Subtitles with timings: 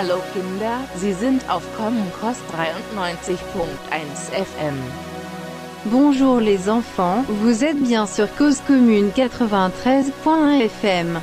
[0.00, 3.36] Hallo Kinder, Sie sind auf Common Cost 93.1
[4.32, 4.74] FM.
[5.84, 11.20] Bonjour les enfants, vous êtes bien sur Cause Commune 93.1 FM.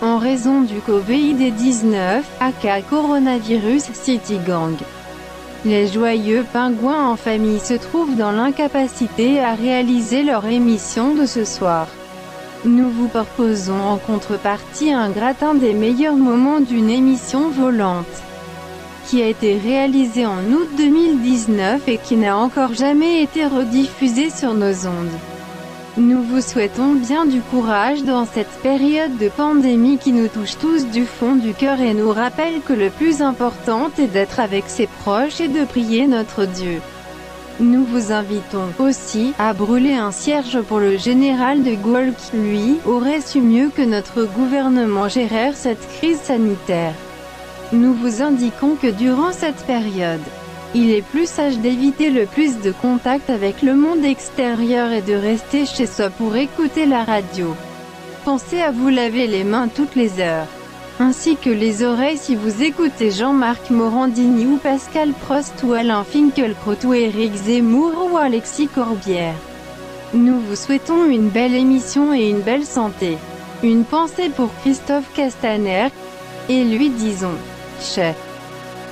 [0.00, 4.76] En raison du Covid-19, aka Coronavirus City Gang.
[5.66, 11.44] Les joyeux pingouins en famille se trouvent dans l'incapacité à réaliser leur émission de ce
[11.44, 11.86] soir.
[12.66, 18.06] Nous vous proposons en contrepartie un gratin des meilleurs moments d'une émission volante
[19.06, 24.52] qui a été réalisée en août 2019 et qui n'a encore jamais été rediffusée sur
[24.52, 25.16] nos ondes.
[25.96, 30.86] Nous vous souhaitons bien du courage dans cette période de pandémie qui nous touche tous
[30.88, 34.88] du fond du cœur et nous rappelle que le plus important est d'être avec ses
[34.88, 36.80] proches et de prier notre Dieu.
[37.58, 42.76] Nous vous invitons aussi à brûler un cierge pour le général de Gaulle qui, lui,
[42.84, 46.92] aurait su mieux que notre gouvernement gérer cette crise sanitaire.
[47.72, 50.20] Nous vous indiquons que durant cette période,
[50.74, 55.14] il est plus sage d'éviter le plus de contact avec le monde extérieur et de
[55.14, 57.54] rester chez soi pour écouter la radio.
[58.26, 60.46] Pensez à vous laver les mains toutes les heures
[60.98, 66.84] ainsi que les oreilles si vous écoutez Jean-Marc Morandini ou Pascal Prost ou Alain Finkielkraut
[66.84, 69.34] ou Éric Zemmour ou Alexis Corbière.
[70.14, 73.18] Nous vous souhaitons une belle émission et une belle santé.
[73.62, 75.88] Une pensée pour Christophe Castaner.
[76.48, 77.34] Et lui disons,
[77.80, 78.12] chez.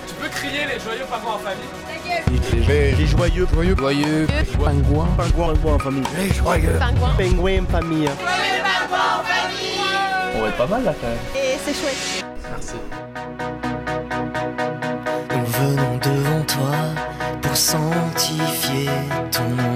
[0.08, 4.26] Tu peux crier les joyeux pingouins en famille Les, les joyeux, joyeux, joyeux,
[4.58, 6.02] pingouins, pingouins, pingouins en famille.
[6.18, 7.14] les joyeux, Pingouins.
[7.16, 8.08] Pingouins en famille.
[10.36, 11.18] On va être pas mal là quand même.
[11.36, 12.24] Et c'est chouette.
[12.50, 12.74] Merci.
[15.30, 16.76] Nous venons devant toi
[17.40, 18.90] pour sanctifier
[19.30, 19.73] ton nom.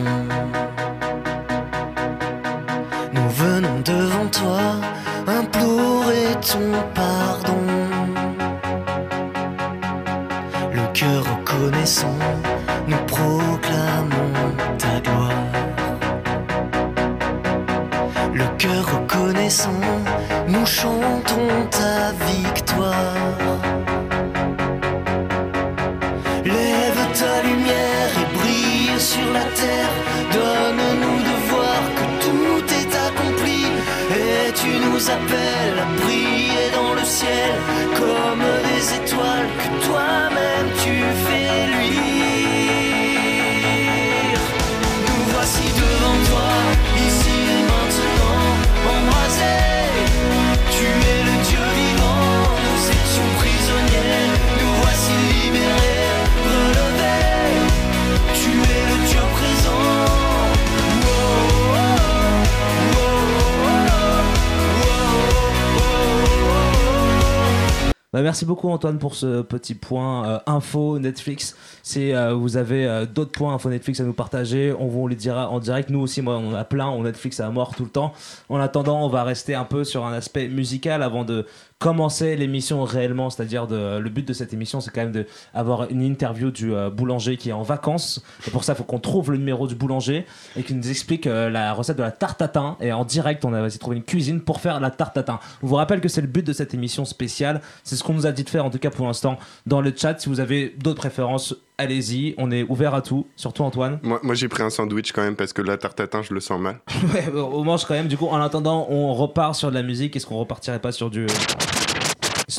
[68.39, 71.57] Merci beaucoup Antoine pour ce petit point euh, info Netflix.
[71.83, 75.17] Si euh, vous avez euh, d'autres points info Netflix à nous partager, on vous les
[75.17, 75.91] dira en direct.
[75.91, 76.87] Nous aussi, moi, on en a plein.
[76.87, 78.13] On Netflix à mort tout le temps.
[78.49, 81.47] En attendant, on va rester un peu sur un aspect musical avant de
[81.79, 83.31] commencer l'émission réellement.
[83.31, 85.25] C'est-à-dire le but de cette émission, c'est quand même
[85.55, 88.23] d'avoir une interview du euh, boulanger qui est en vacances.
[88.47, 91.27] Et pour ça, il faut qu'on trouve le numéro du boulanger et qu'il nous explique
[91.27, 92.77] euh, la recette de la tarte tatin.
[92.81, 95.39] Et en direct, on a essayé de trouver une cuisine pour faire la tarte tatin.
[95.63, 97.61] On vous rappelle que c'est le but de cette émission spéciale.
[97.85, 99.93] C'est ce qu'on nous a dit de faire, en tout cas pour l'instant, dans le
[99.97, 100.19] chat.
[100.19, 102.35] Si vous avez d'autres préférences, allez-y.
[102.39, 103.27] On est ouvert à tout.
[103.37, 103.99] Surtout Antoine.
[104.03, 106.41] Moi, moi j'ai pris un sandwich quand même parce que la tarte tatin, je le
[106.41, 106.81] sens mal.
[107.15, 108.09] Ouais, on mange quand même.
[108.09, 110.17] Du coup, en attendant, on repart sur de la musique.
[110.17, 111.27] Est-ce qu'on repartirait pas sur du.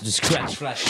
[0.03, 0.85] Du scratch flash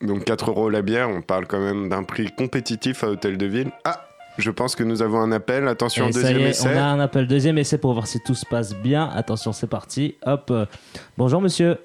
[0.00, 3.46] Donc 4 euros la bière, on parle quand même d'un prix compétitif à Hôtel de
[3.46, 3.70] Ville.
[3.84, 5.68] Ah je pense que nous avons un appel.
[5.68, 6.68] Attention, Et ça deuxième y est, essai.
[6.74, 9.08] on a un appel deuxième essai pour voir si tout se passe bien.
[9.14, 10.16] Attention, c'est parti.
[10.26, 10.52] Hop.
[11.18, 11.78] Bonjour monsieur.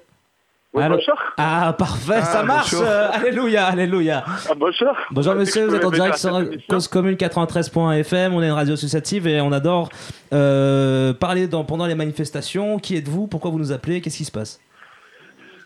[0.74, 1.14] Oui, Allô bonjour.
[1.38, 2.72] Ah parfait, Ah, ça marche.
[2.72, 2.86] bonjour.
[2.86, 4.22] euh, alléluia, alléluia.
[4.26, 4.88] Ah, bonjour.
[5.10, 9.26] Bonjour monsieur, vous êtes en direct sur Cause Commune 93.fm, on est une radio associative
[9.26, 9.88] et on adore
[10.34, 12.78] euh, parler dans, pendant les manifestations.
[12.78, 13.28] Qui êtes-vous?
[13.28, 14.02] Pourquoi vous nous appelez?
[14.02, 14.60] Qu'est-ce qui se passe?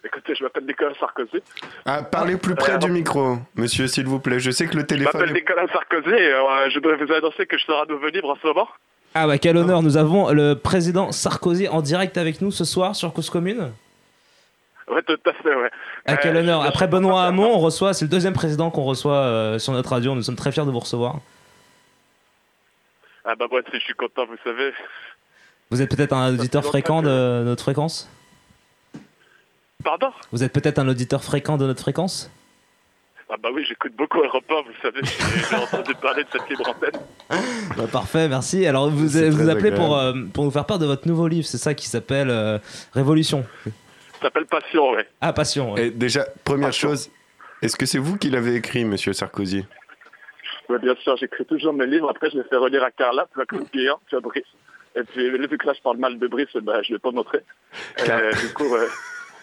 [0.04, 1.40] Écoutez, je m'appelle Nicolas Sarkozy.
[1.86, 4.40] Ah, parlez plus près Euh, du micro, monsieur, s'il vous plaît.
[4.40, 5.20] Je sais que le Je téléphone.
[5.20, 8.08] m'appelle est- Nicolas Sarkozy et euh, je dois vous annoncer que je serai à nouveau
[8.08, 8.68] libre en ce moment.
[9.14, 12.96] Ah bah quel honneur, nous avons le président Sarkozy en direct avec nous ce soir
[12.96, 13.70] sur Cause Commune.
[14.88, 15.70] Ouais, tout à fait, ouais.
[16.06, 18.82] À quel Euh, honneur je- Après Benoît Hamon, on reçoit, c'est le deuxième président qu'on
[18.82, 21.16] reçoit euh, sur notre radio, nous sommes très fiers de vous recevoir.
[23.24, 24.72] Ah bah moi aussi, je suis content, vous savez.
[25.70, 28.10] Vous êtes peut-être un auditeur fréquent de notre fréquence?
[29.84, 32.30] Pardon Vous êtes peut-être un auditeur fréquent de notre fréquence
[33.30, 36.68] Ah bah oui, j'écoute beaucoup Europe 1, vous savez, j'ai entendu parler de cette libre
[36.68, 37.00] antenne.
[37.76, 38.66] Bah, Parfait, merci.
[38.66, 41.58] Alors vous vous appelez pour, euh, pour nous faire part de votre nouveau livre, c'est
[41.58, 42.58] ça qui s'appelle euh,
[42.94, 43.44] Révolution.
[43.64, 45.06] Ça s'appelle Passion, ouais.
[45.20, 45.72] Ah, Passion.
[45.72, 45.86] ouais.
[45.86, 47.10] Et déjà, première chose,
[47.62, 49.64] est-ce que c'est vous qui l'avez écrit, monsieur Sarkozy?
[50.80, 53.44] Bien sûr, j'écris toujours mes livres, après je les fais relire à Carla, puis à
[53.44, 54.44] Claude Guéant, puis à Brice.
[54.94, 57.10] Et puis, vu que là, je parle mal de Brice, bah, je ne vais pas
[57.10, 57.40] montrer.
[57.96, 58.86] Car- Euh, du coup, euh,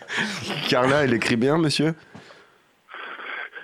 [0.69, 1.94] Carla, elle écrit bien, monsieur?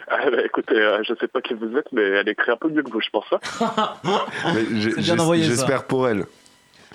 [0.07, 2.69] Ah, bah, écoutez, euh, je sais pas qui vous êtes, mais elle écrit un peu
[2.69, 3.25] mieux que vous, je pense.
[3.31, 3.39] hein.
[5.37, 6.25] J'espère pour elle.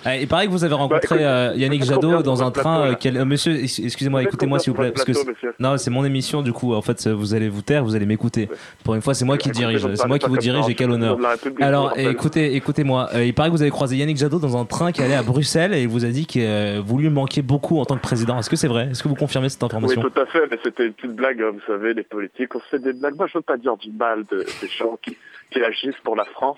[0.03, 2.87] Ah, il paraît que vous avez rencontré écoute, euh, Yannick Jadot dans un train.
[2.87, 4.91] euh, quel- euh, monsieur, ex- excusez-moi, écoutez-moi s'il vous plaît.
[4.91, 5.11] Parce que
[5.59, 8.49] non, c'est mon émission, du coup, en fait, vous allez vous taire, vous allez m'écouter.
[8.83, 11.17] Pour une fois, c'est moi qui dirige, c'est moi qui vous dirige et quel honneur.
[11.59, 13.09] Alors, écoutez, écoutez-moi.
[13.23, 15.73] Il paraît que vous avez croisé Yannick Jadot dans un train qui allait à Bruxelles
[15.73, 18.39] et il vous a dit que vous lui manquiez beaucoup en tant que président.
[18.39, 18.89] Est-ce que c'est vrai?
[18.91, 20.01] Est-ce que vous confirmez cette Oui, information?
[20.01, 22.65] tout à fait, mais c'était une petite blague, hein, vous savez, les politiques, on se
[22.71, 23.15] fait des blagues.
[23.15, 25.15] Moi, je veux pas dire du mal de, des gens qui,
[25.51, 26.57] qui agissent pour la France.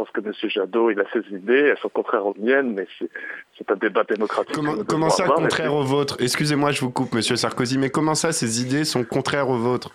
[0.00, 0.50] Je pense que M.
[0.50, 3.10] Jadot, il a ses idées, elles sont contraires aux miennes, mais c'est
[3.58, 4.54] c'est un débat démocratique.
[4.54, 6.16] Comment, que comment ça, avoir, contraire aux vôtres?
[6.20, 9.90] Excusez-moi, je vous coupe, monsieur Sarkozy, mais comment ça, ces idées sont contraires aux vôtres?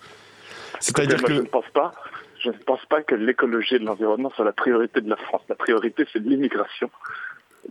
[0.79, 1.41] C'est-à-dire moi, Je que...
[1.41, 1.91] ne pense pas.
[2.39, 5.41] Je ne pense pas que l'écologie et l'environnement soit la priorité de la France.
[5.49, 6.91] La priorité, c'est l'immigration.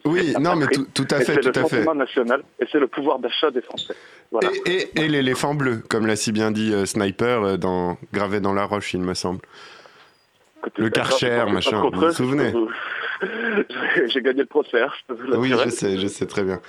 [0.04, 1.76] Oui, non, mais tout, tout à fait, c'est tout le à fait.
[1.76, 3.94] sentiment national et c'est le pouvoir d'achat des Français.
[4.32, 4.48] Voilà.
[4.66, 8.40] Et, et- et l'éléphant bleu, comme l'a si bien dit euh, Sniper, euh, dans, gravé
[8.40, 9.38] dans la roche, il me semble.
[10.76, 12.52] Le Karcher, machin, vous vous souvenez
[14.06, 16.60] J'ai gagné le procès, je peux vous Oui, je sais, je sais très bien.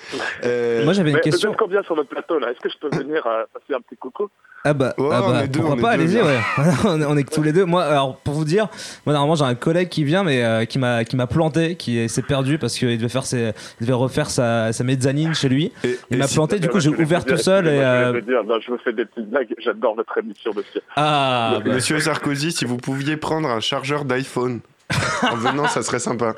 [0.44, 1.50] Euh, Moi, j'avais une Mais question.
[1.50, 2.52] Vous êtes combien sur votre plateau là?
[2.52, 4.30] Est-ce que je peux venir euh, passer un petit coucou?
[4.68, 6.40] Ah bah, Oh, ah on bah, est deux, pourquoi on pas, deux, allez-y, ouais.
[6.86, 7.66] on, est, on est que tous les deux.
[7.66, 8.68] Moi, alors pour vous dire,
[9.06, 12.10] moi normalement j'ai un collègue qui vient, mais euh, qui m'a qui m'a planté, qui
[12.10, 15.72] s'est perdu parce qu'il devait faire ses, il devait refaire sa, sa mezzanine chez lui.
[15.84, 17.70] et- Il m'a si- planté, du coup j'ai ouvert tout seul et.
[17.70, 20.52] euh, Je, vais vous dire, non, je vous fais des petites blagues, j'adore votre émission,
[20.56, 20.82] monsieur.
[20.96, 21.72] Ah, bah.
[21.74, 24.62] Monsieur Sarkozy, si vous pouviez prendre un chargeur d'iPhone
[25.24, 26.34] en venant, ça serait sympa.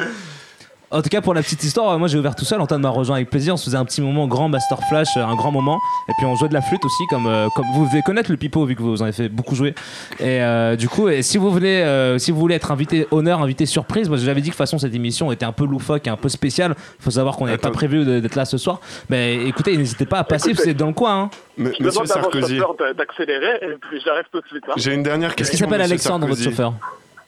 [0.89, 2.61] En tout cas, pour la petite histoire, moi j'ai ouvert tout seul.
[2.61, 3.53] Antoine m'a rejoint avec plaisir.
[3.53, 5.77] On se faisait un petit moment grand Master Flash, euh, un grand moment.
[6.07, 8.37] Et puis on jouait de la flûte aussi, comme, euh, comme vous devez connaître le
[8.37, 9.75] pipeau vu que vous en avez fait beaucoup jouer.
[10.21, 13.41] Et euh, du coup, et si vous voulez, euh, si vous voulez être invité honneur,
[13.41, 16.07] invité surprise, moi j'avais dit que de toute façon cette émission était un peu loufoque
[16.07, 16.73] et un peu spéciale.
[17.01, 18.79] Faut savoir qu'on n'avait pas prévu d'être là ce soir.
[19.09, 20.63] Mais écoutez, n'hésitez pas à passer, Écoutez.
[20.63, 21.23] vous êtes dans le coin.
[21.23, 21.29] Hein.
[21.59, 22.59] M- Je Monsieur Sarkozy,
[22.97, 24.63] d'accélérer et puis j'arrive tout de suite.
[24.69, 24.73] hein.
[24.77, 25.51] j'ai une dernière Est-ce question.
[25.51, 26.73] qu'il s'appelle monsieur Alexandre, votre chauffeur?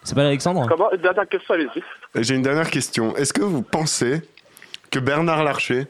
[0.09, 1.83] C'est pas Alexandre Comment Une dernière question, allez-y.
[2.15, 3.15] J'ai une dernière question.
[3.15, 4.23] Est-ce que vous pensez
[4.89, 5.85] que Bernard Larcher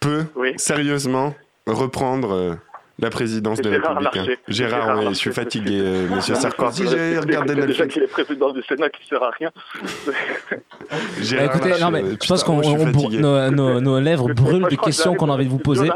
[0.00, 0.54] peut Oui.
[0.56, 1.32] sérieusement
[1.68, 2.54] reprendre euh,
[2.98, 4.38] la présidence des Gérard Républicains Larcher.
[4.48, 6.88] Gérard, Gérard oui, Larcher, je suis fatigué, euh, monsieur Sarkozy.
[6.88, 7.94] J'ai regardé c'est déjà Netflix.
[7.94, 9.50] qu'il est président du Sénat qui sert à rien.
[10.90, 14.68] Bah, Gérard écoutez, Larcher, non mais euh, je pense qu'on nos, nos- nos lèvres brûlent
[14.68, 15.88] de que questions qu'on a envie de vous poser.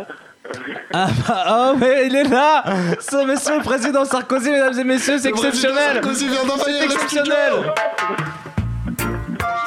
[0.93, 2.65] Ah bah, oh mais il est là
[2.99, 6.93] Ce monsieur le président Sarkozy, mesdames et messieurs, c'est exceptionnel Sarkozy vient d'envahir C'est le
[6.93, 7.53] exceptionnel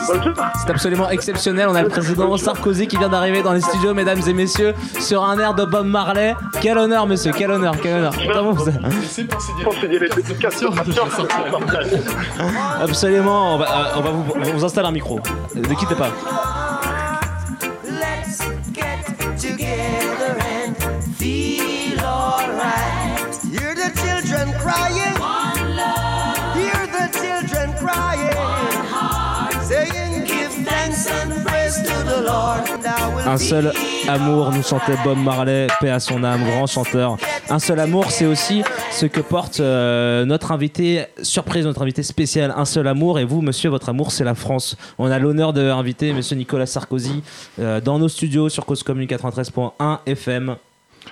[0.07, 0.33] Bonjour.
[0.59, 4.19] C'est absolument exceptionnel, on a le président Sarkozy qui vient d'arriver dans les studios, mesdames
[4.27, 6.35] et messieurs, sur un air de Bob Marley.
[6.59, 10.75] Quel honneur monsieur, quel honneur, quel honneur de patience.
[12.81, 15.19] Absolument, on va, euh, on va vous, on vous installe un micro.
[15.55, 16.09] Ne quittez pas.
[17.85, 18.41] Let's
[18.73, 19.05] get
[19.37, 20.40] together
[22.71, 23.35] alright.
[23.51, 25.15] Hear the children crying.
[26.55, 28.35] Hear the children crying.
[29.63, 32.69] Saying, give thanks and praise to the Lord.
[32.69, 33.73] And I will Un seul
[34.07, 37.17] amour, nous chantait Bob Marley, paix à son âme, grand chanteur.
[37.49, 42.53] Un seul amour, c'est aussi ce que porte euh, notre invité surprise, notre invité spécial.
[42.55, 44.75] Un seul amour, et vous, monsieur, votre amour, c'est la France.
[44.97, 47.23] On a l'honneur d'inviter monsieur Nicolas Sarkozy
[47.59, 50.55] euh, dans nos studios sur Cause Commune 93.1 FM.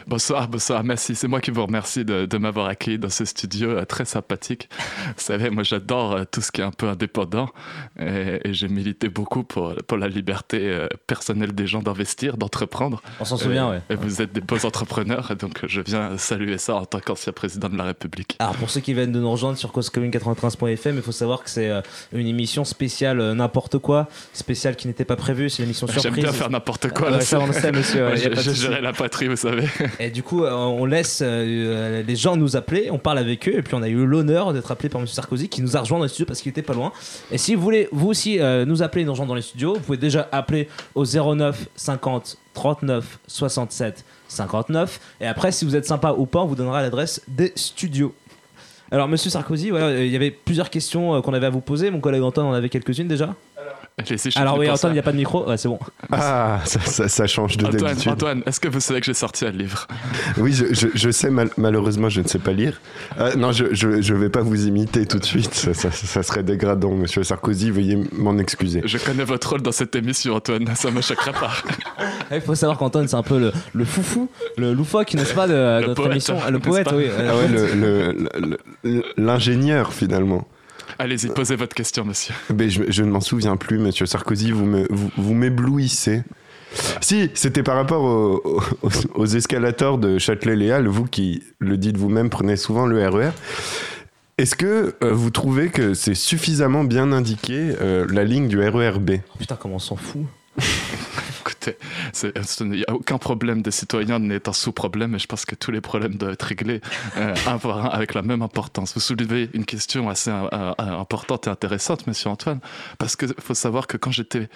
[0.10, 1.14] Bonsoir, bonsoir, merci.
[1.14, 4.68] C'est moi qui vous remercie de, de m'avoir accueilli dans ce studio euh, très sympathique.
[5.06, 7.48] Vous savez, moi j'adore euh, tout ce qui est un peu indépendant
[8.00, 13.04] et, et j'ai milité beaucoup pour, pour la liberté euh, personnelle des gens d'investir, d'entreprendre.
[13.20, 13.82] On s'en souvient, ouais.
[13.92, 17.70] Et vous êtes des beaux entrepreneurs, donc je viens saluer ça en tant qu'ancien président
[17.70, 18.36] de la République.
[18.40, 21.52] Alors pour ceux qui viennent de nous rejoindre sur causecommune 93.fm, il faut savoir que
[21.52, 21.70] c'est
[22.14, 26.04] une émission spéciale n'importe quoi, spéciale qui n'était pas prévue, c'est une émission surprise.
[26.16, 27.10] J'aime bien faire n'importe quoi.
[27.10, 28.62] Ah là, ouais, ça, on le sait, monsieur, Ouais, souci.
[28.62, 29.68] gérais la patrie, vous savez.
[30.00, 33.58] Et du coup, euh, on laisse euh, les gens nous appeler, on parle avec eux,
[33.58, 35.08] et puis on a eu l'honneur d'être appelé par M.
[35.08, 36.94] Sarkozy qui nous a rejoint dans les studios parce qu'il était pas loin.
[37.32, 39.82] Et si vous voulez, vous aussi, euh, nous appeler, nous rejoindre dans les studios, vous
[39.82, 45.00] pouvez déjà appeler au 09 50 39 67 59.
[45.20, 48.14] Et après, si vous êtes sympa ou pas, on vous donnera l'adresse des studios.
[48.92, 51.92] Alors, Monsieur Sarkozy, euh, il y avait plusieurs questions euh, qu'on avait à vous poser.
[51.92, 53.36] Mon collègue Antoine en avait quelques-unes déjà.
[53.58, 53.62] Je
[54.36, 55.48] Alors oui, Antoine, il n'y a pas de micro.
[55.50, 55.80] Ouais, c'est bon.
[56.12, 58.12] Ah, ça, ça- ça change de Antoine, d'habitude.
[58.12, 59.88] Antoine, est-ce que vous savez que j'ai sorti un livre?
[60.38, 62.80] Oui, je, je- je sais, mal- malheureusement, je ne sais pas lire.
[63.20, 65.54] Euh, non, je ne vais pas vous imiter tout de suite.
[65.54, 67.72] Ça, ça- ça serait dégradant, monsieur Sarkozy.
[67.72, 68.82] Veuillez m'en excuser.
[68.86, 71.52] Je connais votre rôle dans cette émission, Antoine, ça me choquerait pas.
[72.32, 75.54] Il faut savoir qu'Antoine, c'est un peu le, le foufou, le loufoque, n'est-ce pas, de,
[75.54, 76.38] de notre poète, émission.
[76.50, 77.06] Le poète, oui.
[77.18, 80.48] Ah ouais, le- le- le- le- l'ingénieur, finalement.
[81.00, 82.34] Allez-y, posez votre question, monsieur.
[82.54, 86.24] Mais je, je ne m'en souviens plus, monsieur Sarkozy, vous me- vous, vous m'éblouissez.
[87.02, 92.30] Si, c'était par rapport aux, aux- aux escalators de Châtelet-Léal, vous qui le dites vous-même,
[92.30, 93.32] prenez souvent le RER.
[94.38, 99.12] Est-ce que euh, vous trouvez que c'est suffisamment bien indiqué euh, la ligne du RERB
[99.40, 100.22] Putain, comment on s'en fout?
[101.40, 101.78] Écoutez,
[102.62, 105.72] il n'y a aucun problème des citoyens n'est un sous-problème et je pense que tous
[105.72, 106.82] les problèmes doivent être réglés
[107.18, 108.94] euh, un par un avec la même importance.
[108.94, 112.60] Vous soulevez une question assez euh, euh, importante et intéressante, monsieur Antoine,
[112.98, 114.50] parce qu'il faut savoir que quand j'étais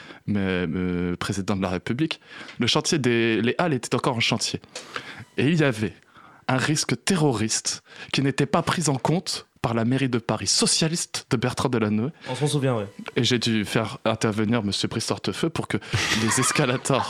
[1.20, 2.20] président de la République,
[2.60, 4.62] le chantier des les Halles était encore en chantier.
[5.38, 5.94] Et il y avait
[6.48, 11.25] un risque terroriste qui n'était pas pris en compte par la mairie de Paris, socialiste
[11.32, 12.86] de Bertrand Delanoë, On s'en souvient, ouais.
[13.15, 15.77] et j'ai dû faire intervenir Monsieur Brice Hortefeux pour que
[16.22, 17.10] les escalators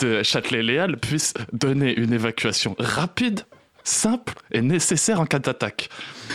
[0.00, 3.40] de Châtelet-Léal puissent donner une évacuation rapide,
[3.84, 5.88] simple et nécessaire en cas d'attaque.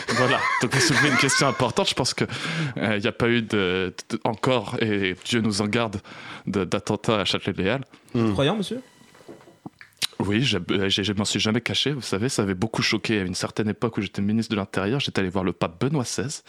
[0.10, 0.40] Voilà.
[0.64, 1.88] Donc vous soulevez une question importante.
[1.90, 2.28] Je pense qu'il
[2.78, 5.98] n'y a pas eu de, de- encore, et Dieu nous en garde,
[6.48, 7.84] de- d'attentat à Châtelet-Léal.
[8.34, 8.80] Croyant, monsieur?
[10.20, 11.92] Oui, je, euh, je, je m'en suis jamais caché.
[11.92, 15.00] Vous savez, ça avait beaucoup choqué à une certaine époque où j'étais ministre de l'Intérieur.
[15.00, 16.42] J'étais allé voir le pape Benoît XVI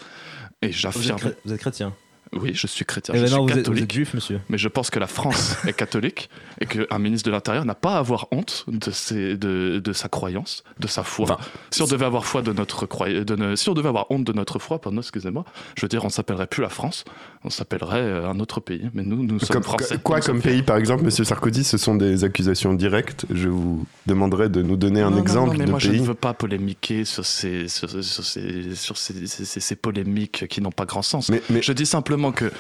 [0.63, 1.19] et j'affirme.
[1.45, 1.95] vous êtes chrétien.
[2.33, 3.15] Oui, je suis chrétien.
[3.15, 3.85] Eh je ben suis non, vous êtes, vous catholique.
[3.85, 4.41] êtes juif, monsieur.
[4.49, 6.29] Mais je pense que la France est catholique
[6.61, 10.09] et qu'un ministre de l'Intérieur n'a pas à avoir honte de, ses, de, de sa
[10.09, 11.25] croyance, de sa foi.
[11.25, 11.39] Enfin,
[11.71, 14.25] si on devait avoir foi de notre croy- de ne- si on devait avoir honte
[14.25, 15.45] de notre foi, pardon, excusez-moi,
[15.77, 17.05] je veux dire, on s'appellerait plus la France,
[17.45, 18.91] on s'appellerait euh, un autre pays.
[18.93, 19.99] Mais nous, nous sommes Comme- français.
[20.03, 23.25] Quoi comme pays, par exemple, monsieur Sarkozy Ce sont des accusations directes.
[23.33, 25.91] Je vous demanderai de nous donner un non, exemple non, non, mais de moi je
[25.91, 26.01] pays.
[26.01, 30.49] ne veux pas polémiquer sur ces, sur, sur ces, sur ces, ces- ces- ces polémiques
[30.49, 31.29] qui n'ont pas grand sens.
[31.29, 32.51] Mais, mais Je dis simplement que,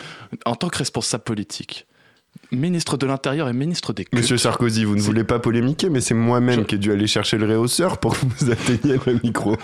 [0.44, 1.86] en tant que responsable politique,
[2.52, 6.00] ministre de l'Intérieur et ministre des cultes, Monsieur Sarkozy, vous ne voulez pas polémiquer, mais
[6.00, 9.20] c'est moi-même Je- qui ai dû aller chercher le réhausseur pour que vous atteigniez le
[9.24, 9.56] micro.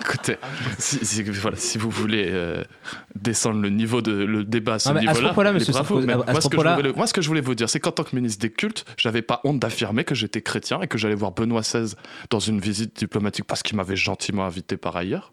[0.00, 0.36] Écoutez,
[0.78, 2.62] si, si- voilà, si vous voulez euh,
[3.14, 5.86] descendre le niveau de le débat à ce Ah, mais à ce niveau-là, monsieur bravo.
[6.00, 7.80] Sarkozy, Mais à- à moi, ce voulais, moi, ce que je voulais vous dire, c'est
[7.80, 10.98] qu'en tant que ministre des cultes, j'avais pas honte d'affirmer que j'étais chrétien et que
[10.98, 11.94] j'allais voir Benoît XVI
[12.30, 15.32] dans une visite diplomatique parce qu'il m'avait gentiment invité par ailleurs.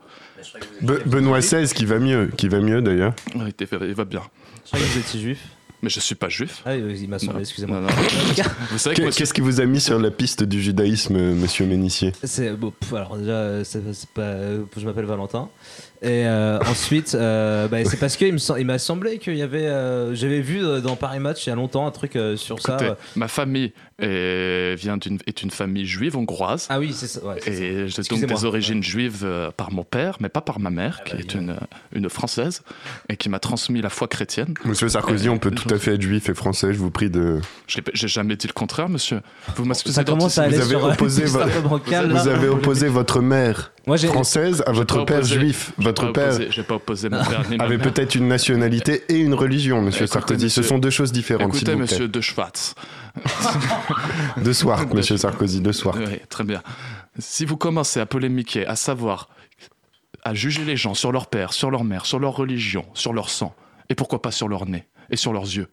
[0.82, 3.14] Be- Benoît XVI, qui va mieux, qui va mieux d'ailleurs.
[3.36, 4.22] Il, va bien.
[4.66, 5.40] Je que vous étiez juif.
[5.84, 6.62] Mais je suis pas juif.
[6.64, 7.82] Ah, il m'a semblé, excusez-moi.
[8.96, 12.12] Qu'est-ce qui vous a mis sur la piste du judaïsme, euh, monsieur Ménissier?
[12.24, 13.64] C'est bon, pff, alors déjà, euh,
[14.14, 15.50] pas, euh, je m'appelle Valentin.
[16.04, 18.34] Et euh, ensuite, euh, bah, c'est parce qu'il
[18.66, 21.86] m'a semblé qu'il y avait, euh, j'avais vu dans Paris Match il y a longtemps
[21.86, 22.76] un truc euh, sur ça.
[22.80, 26.66] écoutez, ma famille est, vient d'une, est une famille juive hongroise.
[26.72, 27.24] Ah oui, c'est ça.
[27.24, 27.38] ouais.
[27.46, 31.04] Et j'ai donc des origines juives euh, par mon père, mais pas par ma mère,
[31.04, 31.56] qui bah, est une,
[31.94, 32.64] une française
[33.08, 34.56] et qui m'a transmis la foi chrétienne.
[34.66, 37.42] Monsieur Sarkozy, on peut tout à fait être juif et français, je vous prie de...
[37.68, 39.22] J'ai jamais dit le contraire, monsieur.
[39.56, 40.64] Vous m'excusez Ça commence à d'anticiper.
[40.64, 42.34] aller Vous avez opposé Vous là.
[42.34, 45.72] avez opposé votre mère Moi, française à votre père opposé- juif.
[45.80, 49.16] Votre père opposé- J'ai pas opposé mon père ni ma avait peut-être une nationalité et
[49.18, 50.44] une religion, monsieur Écoutez, Sarkozy.
[50.46, 51.88] monsieur- Ce sont deux choses différentes, Écoutez, vous plaît.
[51.92, 52.76] monsieur De Schwartz.
[54.38, 55.96] De soir, monsieur Sarkozy, de soir.
[55.98, 56.62] Oui, très bien.
[57.20, 59.30] Si vous commencez à polémiquer, à savoir,
[60.24, 63.30] à juger les gens sur leur père, sur leur mère, sur leur religion, sur leur
[63.30, 63.56] sang,
[63.90, 65.68] et pourquoi pas sur leur nez et sur leurs yeux.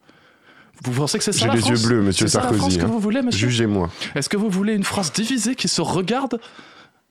[0.83, 2.59] Vous pensez que c'est ça J'ai les France yeux bleus, monsieur C'est ça la France
[2.59, 2.79] Sarkozy.
[2.79, 2.89] que hein.
[2.89, 3.91] vous voulez, monsieur Jugez-moi.
[4.15, 6.41] Est-ce que vous voulez une France divisée qui se regarde,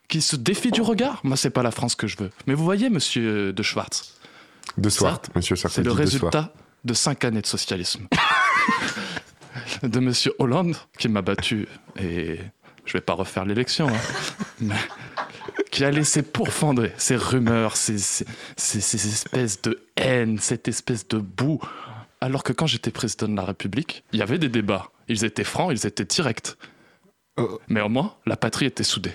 [0.07, 2.29] qui se défie du regard Moi, c'est pas la France que je veux.
[2.47, 4.17] Mais vous voyez, monsieur De Schwartz,
[4.77, 6.31] De Ça, monsieur c'est Sarkozy, le de soir.
[6.31, 8.07] résultat de cinq années de socialisme.
[9.83, 11.67] de monsieur Hollande, qui m'a battu,
[11.99, 12.39] et
[12.85, 13.99] je vais pas refaire l'élection, hein,
[14.61, 14.75] mais
[15.71, 21.07] qui a laissé pourfendrer ces rumeurs, ces, ces, ces- ces espèces de haine, cette espèce
[21.07, 21.59] de boue.
[22.21, 24.89] Alors que quand j'étais président de la République, il y avait des débats.
[25.07, 26.55] Ils étaient francs, ils étaient directs.
[27.37, 27.59] Oh.
[27.67, 29.13] Mais au moins, la patrie était soudée.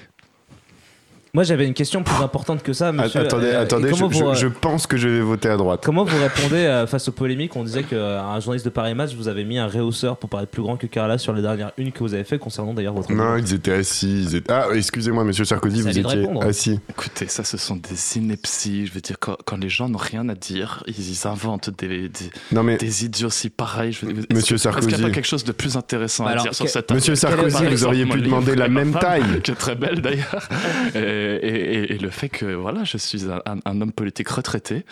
[1.35, 3.21] Moi, j'avais une question plus importante que ça, monsieur.
[3.23, 5.81] attendez, Euh, attendez, je, vous, je- je pense que je vais voter à droite.
[5.83, 7.57] Comment vous répondez euh, face aux polémiques?
[7.57, 10.61] On disait qu'un journaliste de Paris Match vous avait mis un réhausseur pour paraître plus
[10.63, 13.11] grand que Carla sur les dernières unes que vous avez fait concernant d'ailleurs votre.
[13.15, 14.25] Non, ils étaient assis.
[14.25, 16.79] ils étaient- Ah, excusez-moi, monsieur Sarkozy, vous étiez assis.
[16.91, 18.85] Écoutez, ça, ce sont des inepties.
[18.89, 22.11] Je veux dire, quand, quand les gens n'ont rien à dire, ils, ils inventent des,
[22.11, 23.93] des, Non, mais des idioties pareils.
[23.95, 25.03] Je veux dire, Monsieur que- Est-ce qu'il n'y a Sarkozy.
[25.03, 28.05] pas quelque chose de plus intéressant à dire sur que- cette Monsieur Sarkozy, vous auriez
[28.05, 29.23] pu demander la même taille.
[29.43, 30.47] Qui est très belle d'ailleurs.
[31.23, 34.85] et, le fait que voilà, je suis un, homme politique retraité,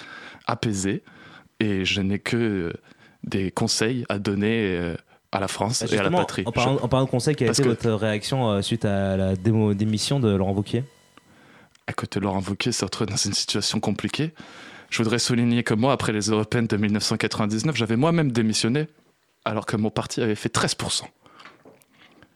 [0.46, 1.02] apaisé,
[1.60, 2.72] et je n'ai que
[3.24, 4.96] des conseils à donner euh,
[5.32, 6.42] à la France Bah, et à la patrie.
[6.46, 9.16] En parlant, en parlant de conseil, quelle a été que- votre réaction euh, suite à
[9.16, 10.84] la démo- démission de Laurent Wauquiez
[11.86, 14.32] à côté de Laurent Wauquiez se retrouve dans une situation compliquée.
[14.90, 18.86] Je voudrais souligner que moi, après les européennes de 1999, j'avais moi-même démissionné,
[19.44, 21.02] alors que mon parti avait fait 13%.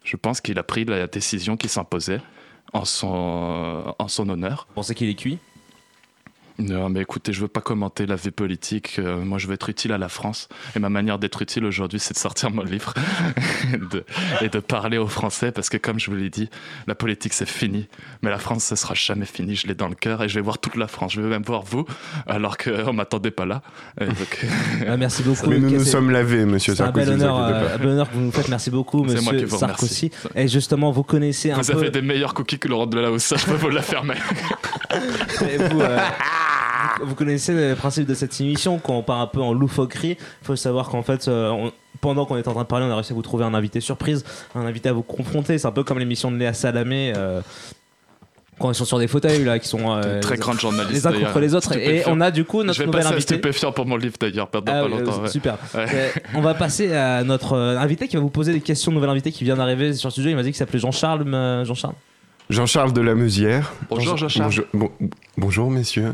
[0.03, 2.19] Je pense qu'il a pris la décision qui s'imposait
[2.75, 4.65] en son, en son honneur.
[4.69, 5.39] Vous pensez qu'il est cuit?
[6.57, 8.95] Non, mais écoutez, je veux pas commenter la vie politique.
[8.99, 10.47] Euh, moi, je veux être utile à la France.
[10.75, 12.93] Et ma manière d'être utile aujourd'hui, c'est de sortir mon livre
[13.73, 14.05] et, de,
[14.41, 15.51] et de parler aux Français.
[15.51, 16.49] Parce que, comme je vous l'ai dit,
[16.87, 17.89] la politique, c'est fini.
[18.21, 19.55] Mais la France, ce sera jamais fini.
[19.57, 21.11] Je l'ai dans le cœur et je vais voir toute la France.
[21.13, 21.85] Je vais même voir vous,
[22.25, 23.61] alors qu'on m'attendait pas là.
[23.99, 24.45] Donc,
[24.87, 25.49] Ah, Merci beaucoup.
[25.49, 27.05] Mais nous nous sommes lavés, monsieur C'est un Sarkozy.
[27.05, 28.47] bel vous honneur, inquiétez euh, un bel honneur que vous nous faites.
[28.47, 30.11] Merci beaucoup, C'est moi qui monsieur vous Sarkozy.
[30.15, 30.29] remercie.
[30.35, 31.77] Et justement, vous connaissez un vous peu.
[31.79, 33.23] avez des meilleurs cookies que Laurent Delahousse.
[33.23, 34.15] Ça, je peux vous la fermer.
[35.49, 35.97] Et vous, euh,
[36.99, 40.17] vous- vous connaissez le principe de cette émission quand on part un peu en loufoquerie.
[40.19, 42.91] Il faut savoir qu'en fait, euh, on- pendant qu'on est en train de parler, on
[42.91, 44.23] a réussi à vous trouver un invité surprise,
[44.53, 45.57] un invité à vous confronter.
[45.57, 47.13] C'est un peu comme l'émission de Léa Salamé.
[47.15, 47.41] euh,
[48.57, 50.93] quand ils sont sur des fauteuils là, qui sont euh, Très les- grande journaliste.
[50.93, 51.75] les uns contre les autres.
[51.75, 53.33] Et on a du coup Je notre vais nouvelle passer à invité.
[53.33, 55.21] stupéfiant pour mon livre d'ailleurs, perdant Ah, pas oui, longtemps.
[55.23, 55.27] ouais.
[55.27, 55.57] Super.
[55.73, 56.13] Ouais.
[56.35, 58.93] On va passer à notre euh, invité qui va vous poser des questions.
[58.93, 60.29] Nouvel invité qui vient d'arriver sur le studio.
[60.29, 61.25] Il m'a dit qu'il s'appelait Jean-Charles.
[61.33, 61.95] euh, Jean-Charles.
[62.49, 63.73] Jean-Charles de la Meusière.
[63.89, 64.45] Bonjour, Jean-Charles.
[64.45, 64.91] Bonjour, bon-
[65.37, 66.13] bonjour, messieurs.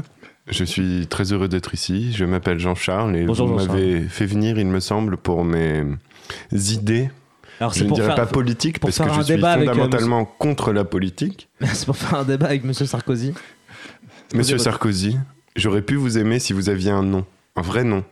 [0.51, 2.12] Je suis très heureux d'être ici.
[2.12, 5.86] Je m'appelle Jean-Charles et Bonjour, vous m'avez fait venir, il me semble, pour mes
[6.51, 7.10] idées.
[7.60, 10.74] Alors Je ne dirais faire, pas politique pour parce que je suis euh, fondamentalement contre
[10.74, 11.48] la politique.
[11.62, 13.34] c'est pour faire un débat avec Monsieur Sarkozy.
[14.34, 15.17] Monsieur Sarkozy,
[15.55, 18.03] j'aurais pu vous aimer si vous aviez un nom, un vrai nom.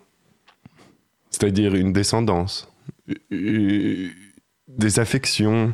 [1.32, 2.72] C'est-à-dire une descendance,
[3.32, 5.74] des affections,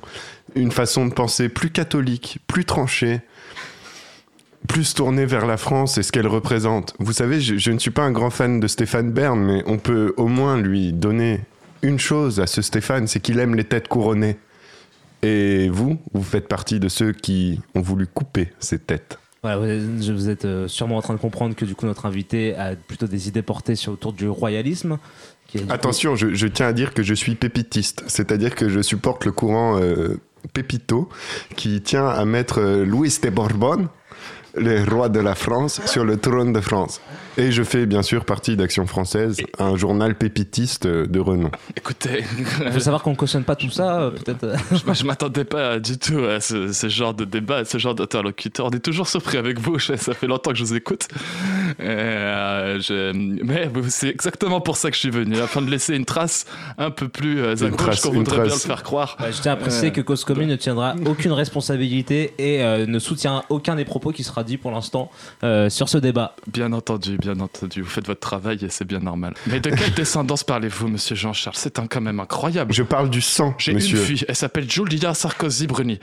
[0.55, 3.21] une façon de penser plus catholique, plus tranchée,
[4.65, 6.93] plus tournée vers la France et ce qu'elle représente.
[6.99, 9.77] Vous savez, je, je ne suis pas un grand fan de Stéphane Bern, mais on
[9.77, 11.41] peut au moins lui donner
[11.81, 14.37] une chose à ce Stéphane, c'est qu'il aime les têtes couronnées.
[15.23, 19.17] Et vous, vous faites partie de ceux qui ont voulu couper ces têtes.
[19.41, 21.85] Voilà, vous êtes, je- vous êtes, euh, sûrement en train de comprendre que du coup
[21.85, 24.97] notre invité a plutôt des idées portées sur autour du royalisme.
[25.51, 29.25] coup- Attention, je, je tiens à dire que je suis pépitiste, c'est-à-dire que je supporte
[29.25, 30.19] le courant euh,
[30.53, 31.09] Pépito
[31.55, 33.87] qui tient à mettre euh, Louis de Bourbon,
[34.57, 37.01] le roi de la France, sur le trône de France.
[37.37, 41.51] Et je fais bien sûr partie d'Action française, un journal pépitiste de renom.
[41.75, 42.23] Écoutez,
[42.65, 44.43] Il faut savoir qu'on ne cautionne pas tout ça, euh, peut-être.
[44.45, 47.77] euh, je, je m'attendais pas du tout à ce, ce genre de débat, à ce
[47.77, 48.67] genre d'interlocuteur.
[48.67, 51.09] On est toujours surpris avec vous, je- ça fait longtemps que je vous écoute.
[51.81, 53.11] Euh, je-
[53.43, 56.45] mais c'est exactement pour ça que je suis venu, afin de laisser une trace
[56.77, 59.17] un peu plus à Une gauche trace, qu'on voudrait bien le faire croire.
[59.19, 62.85] Ouais, je tiens à préciser Euh, que Cause Commune ne tiendra aucune responsabilité et euh,
[62.85, 65.11] ne soutient aucun des propos qui sera dit pour l'instant
[65.43, 66.35] euh, sur ce débat.
[66.47, 69.33] Bien entendu, bien entendu, vous faites votre travail et c'est bien normal.
[69.47, 71.55] Mais de quelle descendance parlez-vous, monsieur Jean-Charles?
[71.57, 72.73] C'est un- quand même incroyable.
[72.73, 73.97] Je parle du sang, J'ai monsieur.
[73.97, 75.99] une fille, elle s'appelle Julia Sarkozy Bruni.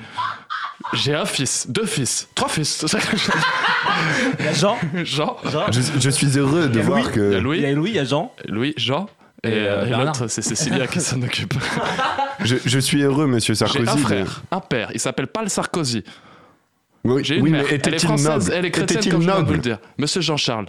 [0.95, 2.85] J'ai un fils, deux fils, trois fils.
[4.39, 7.07] Il y a Jean, Jean, Jean Je, je suis heureux de voir Louis.
[7.07, 8.33] il y a que il y Louis, a Louis, il y a Jean.
[8.49, 9.07] Louis, Jean.
[9.45, 11.55] Et, Et, euh, euh, et l'autre, c'est Cécilia qui s'en occupe.
[12.45, 13.89] je, je suis heureux, monsieur J'ai Sarkozy.
[13.89, 16.05] un frère, un père, il s'appelle Paul Sarkozy.
[17.05, 18.53] Oui, J'ai une oui, mère, mais elle est était-il française, noble?
[18.55, 19.53] elle est chrétienne Était-il comme je vous noble?
[19.55, 19.79] le dire.
[19.99, 20.67] Monsieur Jean-Charles,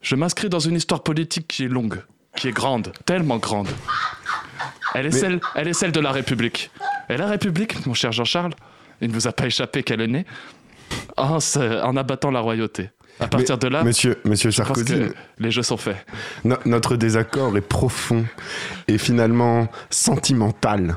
[0.00, 2.02] je m'inscris dans une histoire politique qui est longue,
[2.36, 3.68] qui est grande, tellement grande.
[4.94, 6.70] Elle est, Mais- celle, elle est celle de la République.
[7.08, 8.54] Et la République, mon cher Jean-Charles,
[9.00, 10.26] il ne vous a pas échappé qu'elle est née
[11.16, 12.90] en, se- en abattant la royauté.
[13.20, 15.96] À partir de là, Monsieur, monsieur je pense Sarkozy, que les jeux sont faits.
[16.44, 18.24] No- notre désaccord est profond
[18.88, 20.96] et finalement sentimental.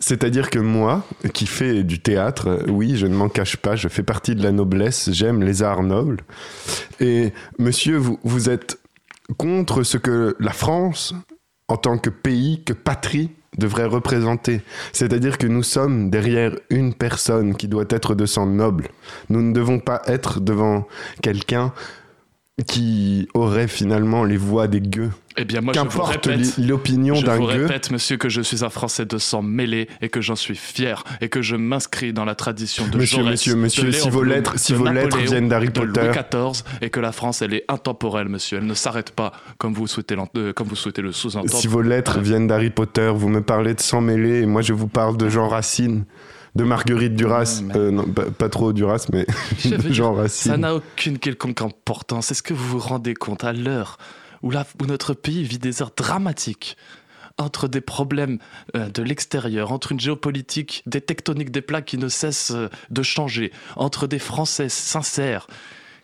[0.00, 4.02] C'est-à-dire que moi, qui fais du théâtre, oui, je ne m'en cache pas, je fais
[4.02, 6.22] partie de la noblesse, j'aime les arts nobles.
[6.98, 8.78] Et monsieur, vous, vous êtes
[9.38, 11.14] contre ce que la France,
[11.68, 14.62] en tant que pays, que patrie, devrait représenter.
[14.92, 18.88] C'est-à-dire que nous sommes derrière une personne qui doit être de sang noble.
[19.28, 20.88] Nous ne devons pas être devant
[21.22, 21.72] quelqu'un
[22.66, 25.10] qui aurait finalement les voix des gueux.
[25.36, 27.62] Eh bien, moi, Qu'importe répète, l'i- l'opinion je d'un vous gueux.
[27.66, 31.04] répète, monsieur, que je suis un Français de sang mêlé et que j'en suis fier
[31.20, 34.10] et que je m'inscris dans la tradition de Monsieur, Jaurès, monsieur, de monsieur, Léon si
[34.10, 36.00] vos lettres- si de vos lettres viennent d'Harry de Potter.
[36.02, 36.10] Louis
[36.52, 38.58] XIV et que la France, elle est intemporelle, monsieur.
[38.58, 41.54] Elle ne s'arrête pas comme vous souhaitez, euh, comme vous souhaitez le sous-entendre.
[41.54, 44.72] Si vos lettres viennent d'Harry Potter, vous me parlez de sang mêlé et moi je
[44.72, 46.04] vous parle de Jean Racine,
[46.54, 47.62] de Marguerite Duras.
[47.76, 49.26] Euh, non, pas, pas trop Duras, mais
[49.64, 50.56] de Jean Ça Racine.
[50.56, 52.30] n'a aucune quelconque importance.
[52.30, 53.98] Est-ce que vous vous rendez compte à l'heure
[54.42, 56.76] où, la- où notre pays vit des heures dramatiques
[57.38, 58.38] entre des problèmes
[58.76, 63.02] euh, de l'extérieur, entre une géopolitique, des tectoniques des plaques qui ne cessent euh, de
[63.02, 65.46] changer, entre des Français sincères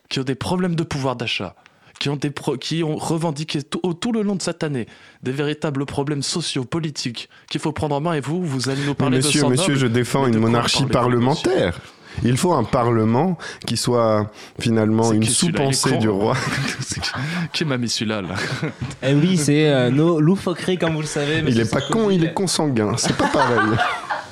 [0.09, 1.54] qui ont des problèmes de pouvoir d'achat,
[1.98, 4.87] qui ont, des pro- qui ont revendiqué tout, le long de cette année
[5.22, 8.12] des véritables problèmes sociaux, politiques qu'il faut prendre en main.
[8.14, 9.78] Et vous, vous allez nous parler monsieur, de monsieur, noble.
[9.80, 11.80] je défends une monarchie monsieur parlementaire?
[12.24, 16.35] Il faut un parlement qui soit finalement une sous-pensée du roi.
[17.52, 18.35] Qui m'a mis celui-là là?
[19.02, 21.38] Eh oui, c'est euh, nos loufoqueries, comme vous le savez.
[21.38, 22.94] Il monsieur est pas con, il est consanguin.
[22.96, 23.59] C'est pas pareil.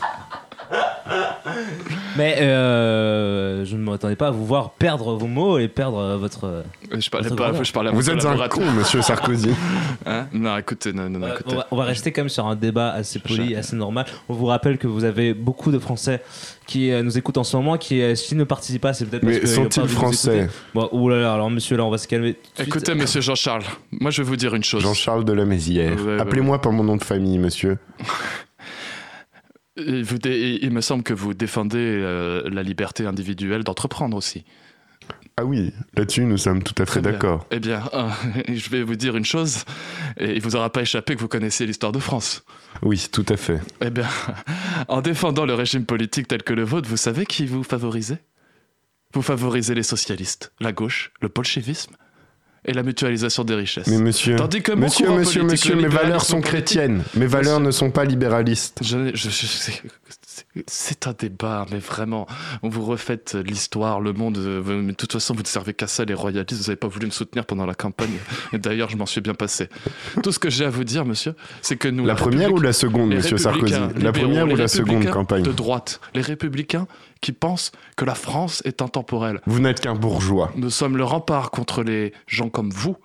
[2.17, 6.45] Mais euh, je ne m'attendais pas à vous voir perdre vos mots et perdre votre.
[6.45, 6.63] euh,
[6.99, 7.65] Je parlais votre pas, grandeur.
[7.65, 8.59] je parlais à Vous êtes un collaborateur.
[8.65, 9.51] con, monsieur Sarkozy.
[10.07, 11.53] Hein non, écoutez, non, non, non, Euh, écoutez.
[11.53, 14.05] on, va, on va rester quand même sur un débat assez poli, assez normal.
[14.29, 16.23] On vous rappelle que vous avez beaucoup de Français
[16.67, 19.23] qui euh, nous écoutent en ce moment, qui euh, s'ils ne participent pas, c'est peut-être
[19.23, 20.53] parce Mais qu'ils ont pas sont-ils envie de nous français écouter.
[20.75, 22.35] Bon, ouh là là, alors monsieur, là, on va se calmer.
[22.35, 22.69] tout de suite.
[22.69, 24.83] Écoutez, monsieur Jean-Charles, moi je vais vous dire une chose.
[24.83, 27.79] Jean-Charles de la ouais, Appelez-moi par mon nom de famille, monsieur.
[29.77, 34.45] Vous il me semble que vous défendez euh, la liberté individuelle d'entreprendre aussi.
[35.37, 37.45] Ah oui, là-dessus, nous sommes tout à fait d'accord.
[37.51, 38.09] Eh bien, euh,
[38.49, 39.65] je vais vous dire une chose,
[40.17, 42.45] et il vous aura pas échappé que vous connaissez l'histoire de France.
[42.83, 43.61] Oui, tout à fait.
[43.81, 44.09] Eh bien,
[44.89, 48.19] en défendant le régime politique tel que le vôtre, vous savez qui vous favorisez?
[49.13, 51.97] Vous favorisez les socialistes, la gauche, le bolchevisme?
[52.65, 53.87] Et la mutualisation des richesses.
[53.89, 57.03] Mais monsieur, Tandis que mon monsieur, monsieur, monsieur, mes valeurs sont chrétiennes.
[57.15, 58.79] Mes valeurs ne sont pas libéralistes.
[58.83, 59.71] Je, je- je-
[60.67, 62.27] c'est- un débat, mais vraiment,
[62.63, 64.39] on vous refaites l'histoire, le monde.
[64.39, 66.53] euh, mais de toute façon, vous ne servez qu'à ça, les royalistes.
[66.63, 68.17] Vous n'avez pas voulu me soutenir pendant la campagne.
[68.53, 69.69] Et d'ailleurs, je m'en suis bien passé.
[70.23, 72.07] Tout ce que j'ai à vous dire, monsieur, c'est que nous.
[72.07, 76.01] La première ou la seconde, monsieur Sarkozy La première ou la seconde campagne De droite,
[76.15, 76.87] les républicains
[77.21, 79.41] qui pensent que la France est intemporelle.
[79.47, 80.53] Vous n'êtes qu'un bourgeois.
[80.57, 82.97] Nous sommes le rempart contre les gens comme vous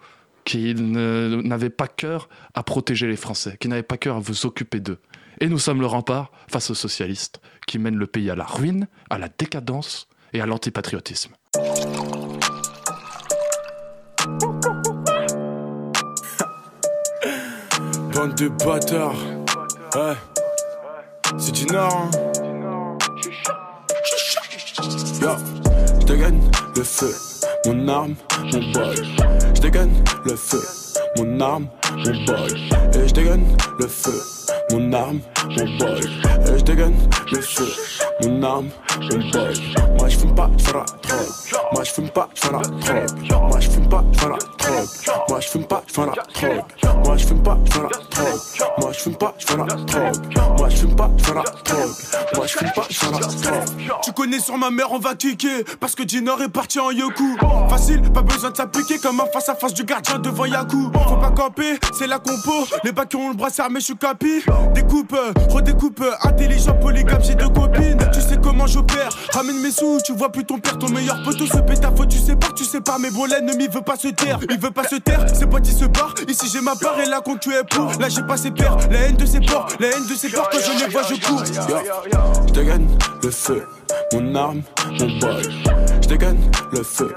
[0.45, 4.79] qui n'avaient pas cœur à protéger les Français, qui n'avaient pas cœur à vous occuper
[4.79, 4.97] d'eux.
[5.41, 8.87] Et nous sommes le rempart face aux socialistes qui mènent le pays à la ruine,
[9.09, 11.31] à la décadence et à l'antipatriotisme.
[18.13, 19.15] Bande de bâtards.
[19.95, 20.15] Ouais.
[21.37, 22.09] C'est du Nord, hein.
[25.21, 25.31] Yo,
[25.99, 26.41] je dégaine
[26.75, 27.13] le feu,
[27.65, 28.15] mon arme,
[28.51, 28.95] mon boy.
[29.55, 30.61] Je dégaine le feu,
[31.17, 32.51] mon arme, mon boy.
[32.95, 33.45] Et je dégaine
[33.77, 34.19] le feu,
[34.71, 35.99] mon arme, mon boy.
[36.45, 36.95] Et je dégaine
[37.31, 37.67] le feu,
[38.23, 38.69] mon arme,
[39.01, 39.53] mon boy.
[39.97, 41.63] Moi je fume pas, je la drogue.
[41.73, 43.41] Moi je fume pas, je la drogue.
[43.49, 45.19] Moi je fume pas, je la drogue.
[45.29, 46.63] Moi je fume pas, je la drogue.
[47.05, 48.39] Moi je fume pas, je la drogue.
[48.79, 50.57] Moi je fume pas, je la drogue.
[50.57, 51.43] Moi je fume pas, je la.
[52.49, 52.99] Je pas, je.
[54.01, 55.63] Tu connais sur ma mère, on va kicker.
[55.79, 57.37] Parce que Dinor est parti en yoku.
[57.69, 60.91] Facile, pas besoin de s'appliquer comme un face à face du gardien devant Yaku.
[61.07, 62.65] Faut pas camper, c'est la compo.
[62.83, 64.41] Les bacs qui ont le bras armé, je suis capi.
[64.73, 65.15] Découpe,
[65.49, 67.99] redécoupe, intelligent, polygame, j'ai deux copines.
[68.13, 69.09] Tu sais comment j'opère.
[69.33, 72.09] Ramène mes sous, tu vois plus ton père, ton meilleur poteau se pète à faute,
[72.09, 72.97] tu sais pas, tu sais pas.
[72.99, 74.39] Mais bon, l'ennemi veut pas se taire.
[74.49, 76.15] Il veut pas se taire, ses potes ils se barrent.
[76.27, 77.91] Ici j'ai ma part et la concu est pour.
[77.99, 80.49] Là j'ai pas ses pères, la haine de ses porcs, la haine de ses porcs.
[80.51, 81.43] Quand je les vois, je cours.
[82.47, 82.87] Je dégaine
[83.23, 83.63] le feu,
[84.13, 84.61] mon arme,
[84.99, 85.43] mon boy.
[86.01, 86.39] Je dégaine
[86.71, 87.15] le feu,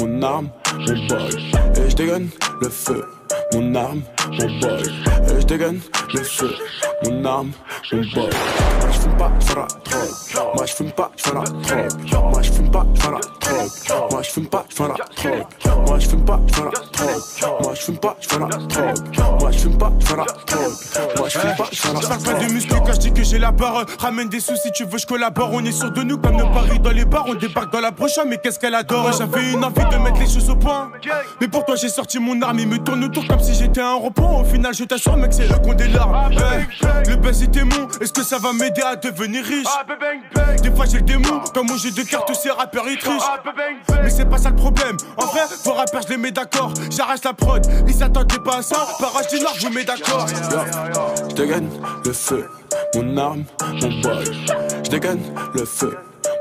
[0.00, 1.30] mon arme, mon boy.
[1.76, 2.28] Et je dégaine
[2.60, 3.04] le feu,
[3.52, 4.82] mon arme, mon boy.
[4.82, 5.80] Et je dégaine
[6.12, 6.54] le feu,
[7.04, 7.50] mon arme,
[7.92, 8.30] mon boy.
[8.92, 10.54] Je fume pas, la drogue.
[10.54, 12.32] Moi je fume pas, je fais la drogue.
[12.32, 14.10] Moi je fume pas, je fais la drogue.
[14.10, 15.86] Moi je fume pas, je fais la drogue.
[15.86, 17.60] Moi je fume pas, je fais la drogue.
[17.62, 19.40] Moi je fume pas, je fais la drogue.
[19.40, 21.16] Moi je fume pas, je fais la drogue.
[21.16, 22.04] Moi je fume pas, je fais la drogue.
[22.04, 23.86] Je parle pas de muscles quand je dis que j'ai la barre.
[23.98, 25.50] Ramène des sous si tu veux, je collabore.
[25.52, 27.24] On est sûr de nous comme nos paris dans les bars.
[27.28, 29.12] On débarque dans la prochaine, mais qu'est-ce qu'elle adore?
[29.12, 30.90] J'avais une envie de mettre les choses au point.
[31.40, 32.58] Mais pour toi, j'ai sorti mon arme.
[32.58, 34.40] Il me tourne autour comme si j'étais un repos.
[34.40, 36.34] Au final, je t'assure, mec, c'est eux qui ont des larmes.
[36.34, 36.66] Ouais.
[37.06, 37.88] Le buzz était mon.
[38.00, 39.66] Est-ce que ça va m'aider à devenir riche?
[40.62, 41.40] Des fois, j'ai le démon.
[41.52, 43.22] Comme mon jeu de cartes, tous ces rappeurs ils trichent.
[44.02, 44.96] Mais c'est pas ça le problème.
[45.16, 46.72] En vrai, vos rappeurs, je les mets d'accord.
[46.90, 47.64] J'arrête la prod.
[47.86, 48.86] Ils s'attendaient pas à ça.
[48.98, 50.26] Parage du Nord, je vous mets d'accord.
[51.28, 51.68] Je dégaine
[52.04, 52.48] le feu,
[52.94, 54.24] mon arme, mon boy.
[54.84, 55.22] Je dégaine
[55.54, 55.96] le feu,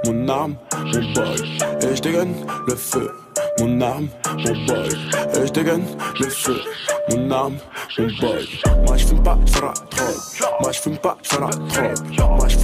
[0.06, 1.60] mon arme, mon boy.
[1.82, 2.34] Et je dégaine
[2.68, 3.12] le feu,
[3.60, 4.90] mon arme, mon boy.
[5.36, 5.86] Et je dégaine
[6.20, 6.62] le feu,
[7.10, 7.58] mon arme,
[7.98, 8.48] mon boy.
[8.86, 10.60] Moi je fume pas, je la drogue.
[10.62, 12.38] Moi je fume pas, je la drogue.
[12.38, 12.63] Moi je fume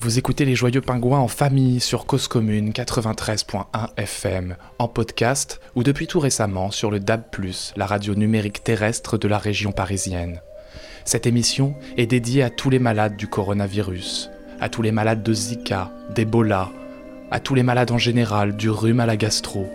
[0.00, 3.64] Vous écoutez les Joyeux Pingouins en famille sur Cause Commune 93.1
[3.96, 7.24] FM, en podcast ou depuis tout récemment sur le DAB+,
[7.76, 10.40] la radio numérique terrestre de la région parisienne.
[11.04, 15.32] Cette émission est dédiée à tous les malades du coronavirus, à tous les malades de
[15.32, 16.70] Zika, d'Ebola,
[17.30, 19.70] à tous les malades en général, du rhume à la gastro.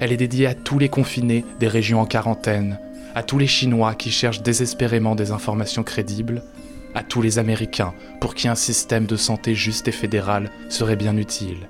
[0.00, 2.78] Elle est dédiée à tous les confinés des régions en quarantaine,
[3.14, 6.42] à tous les Chinois qui cherchent désespérément des informations crédibles,
[6.94, 11.16] à tous les Américains pour qui un système de santé juste et fédéral serait bien
[11.16, 11.68] utile.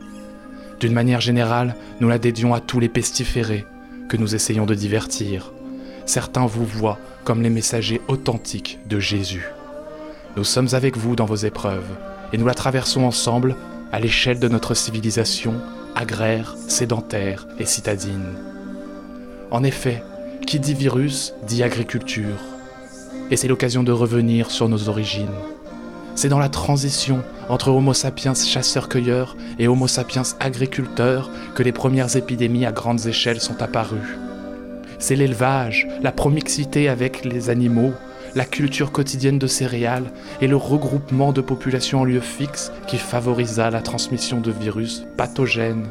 [0.79, 3.65] D'une manière générale, nous la dédions à tous les pestiférés
[4.09, 5.53] que nous essayons de divertir.
[6.05, 9.47] Certains vous voient comme les messagers authentiques de Jésus.
[10.37, 11.97] Nous sommes avec vous dans vos épreuves
[12.33, 13.57] et nous la traversons ensemble
[13.93, 15.55] à l'échelle de notre civilisation
[15.95, 18.35] agraire, sédentaire et citadine.
[19.51, 20.03] En effet,
[20.47, 22.39] qui dit virus dit agriculture.
[23.31, 25.35] Et c'est l'occasion de revenir sur nos origines.
[26.15, 32.17] C'est dans la transition entre Homo sapiens chasseurs-cueilleurs et Homo sapiens agriculteurs que les premières
[32.17, 34.17] épidémies à grandes échelles sont apparues.
[34.99, 37.93] C'est l'élevage, la promixité avec les animaux,
[38.37, 43.71] la culture quotidienne de céréales et le regroupement de populations en lieu fixe qui favorisa
[43.71, 45.89] la transmission de virus pathogènes.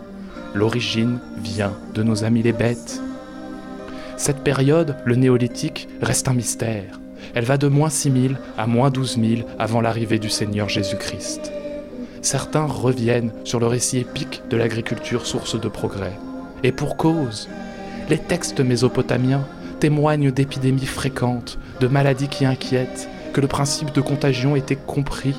[0.53, 3.01] L'origine vient de nos amis les bêtes.
[4.15, 6.99] Cette période, le néolithique, reste un mystère.
[7.33, 11.51] Elle va de moins 6000 à moins 12 000 avant l'arrivée du Seigneur Jésus-Christ.
[12.21, 16.13] Certains reviennent sur le récit épique de l'agriculture source de progrès.
[16.61, 17.49] Et pour cause,
[18.07, 19.45] les textes mésopotamiens
[19.85, 25.35] témoignent d'épidémies fréquentes, de maladies qui inquiètent, que le principe de contagion était compris.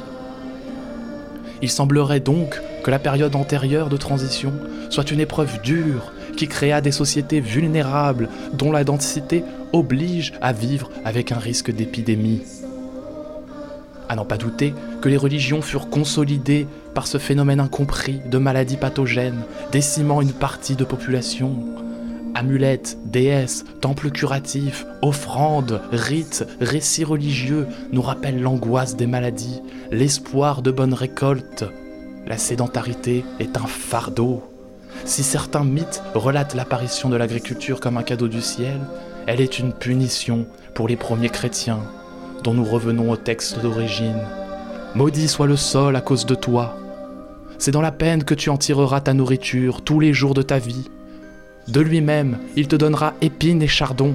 [1.62, 4.52] Il semblerait donc que la période antérieure de transition
[4.88, 10.90] soit une épreuve dure qui créa des sociétés vulnérables dont la densité oblige à vivre
[11.04, 12.42] avec un risque d'épidémie.
[14.08, 18.76] À n'en pas douter que les religions furent consolidées par ce phénomène incompris de maladies
[18.76, 21.56] pathogènes, décimant une partie de population.
[22.38, 30.70] Amulettes, déesses, temples curatifs, offrandes, rites, récits religieux nous rappellent l'angoisse des maladies, l'espoir de
[30.70, 31.64] bonnes récoltes.
[32.26, 34.42] La sédentarité est un fardeau.
[35.06, 38.80] Si certains mythes relatent l'apparition de l'agriculture comme un cadeau du ciel,
[39.26, 41.84] elle est une punition pour les premiers chrétiens,
[42.44, 44.20] dont nous revenons au texte d'origine.
[44.94, 46.76] Maudit soit le sol à cause de toi.
[47.56, 50.58] C'est dans la peine que tu en tireras ta nourriture tous les jours de ta
[50.58, 50.90] vie.
[51.68, 54.14] De lui-même, il te donnera épines et chardons,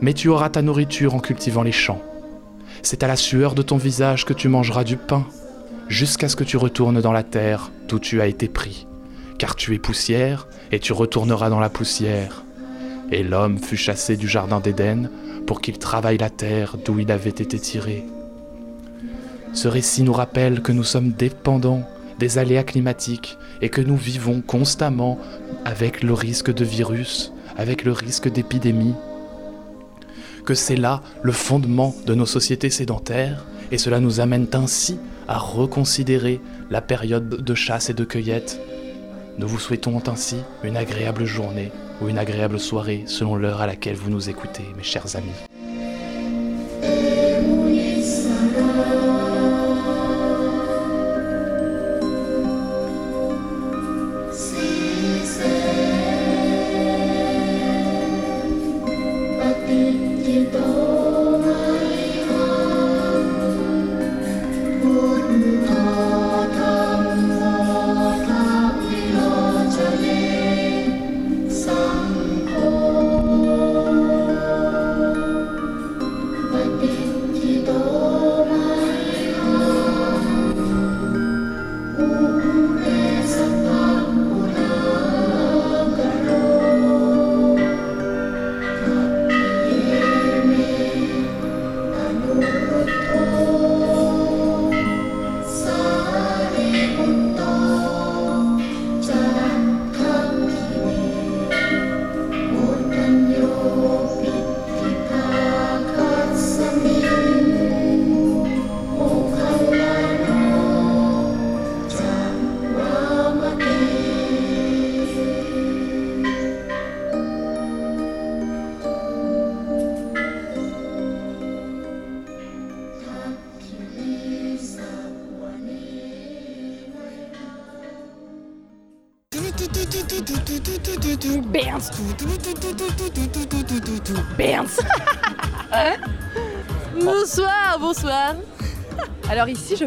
[0.00, 2.02] mais tu auras ta nourriture en cultivant les champs.
[2.82, 5.26] C'est à la sueur de ton visage que tu mangeras du pain,
[5.88, 8.86] jusqu'à ce que tu retournes dans la terre d'où tu as été pris
[9.38, 12.44] car tu es poussière, et tu retourneras dans la poussière.
[13.12, 15.10] Et l'homme fut chassé du jardin d'Éden
[15.46, 18.04] pour qu'il travaille la terre d'où il avait été tiré.
[19.52, 24.40] Ce récit nous rappelle que nous sommes dépendants des aléas climatiques et que nous vivons
[24.40, 25.18] constamment
[25.66, 28.94] avec le risque de virus, avec le risque d'épidémie.
[30.44, 35.38] Que c'est là le fondement de nos sociétés sédentaires et cela nous amène ainsi à
[35.38, 38.60] reconsidérer la période de chasse et de cueillette
[39.38, 43.96] nous vous souhaitons ainsi une agréable journée ou une agréable soirée selon l'heure à laquelle
[43.96, 45.55] vous nous écoutez, mes chers amis.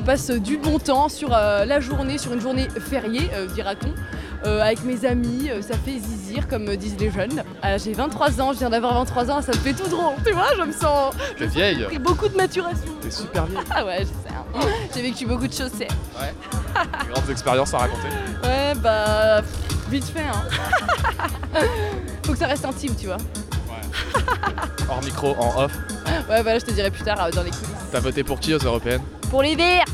[0.10, 3.94] Passe du bon temps sur euh, la journée, sur une journée fériée, euh, dira-t-on.
[4.44, 7.44] Euh, avec mes amis, ça fait zizir comme disent les jeunes.
[7.78, 10.48] J'ai 23 ans, je viens d'avoir 23 ans, ça me fait tout drôle, tu vois,
[10.58, 11.14] je me sens...
[11.38, 12.92] T'es vieille J'ai pris beaucoup de maturation.
[13.02, 14.36] T'es super vieille Ah ouais, je sais.
[14.36, 14.60] hein.
[14.96, 15.88] J'ai vécu beaucoup de choses, c'est...
[16.20, 16.34] Ouais.
[17.06, 18.08] Des grandes expériences à raconter
[18.44, 19.44] Ouais, bah...
[19.44, 21.62] pff, Vite fait, hein.
[22.26, 23.18] Faut que ça reste intime, tu vois.
[23.18, 24.24] Ouais.
[24.90, 25.72] Hors micro, en off.
[26.28, 27.70] Ouais, voilà, je te dirai plus tard dans les coulisses.
[27.92, 29.02] T'as voté pour qui aux européennes?
[29.30, 29.86] Pour les verts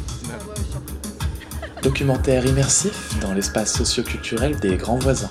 [1.86, 5.30] Documentaire immersif dans l'espace socio-culturel des Grands Voisins.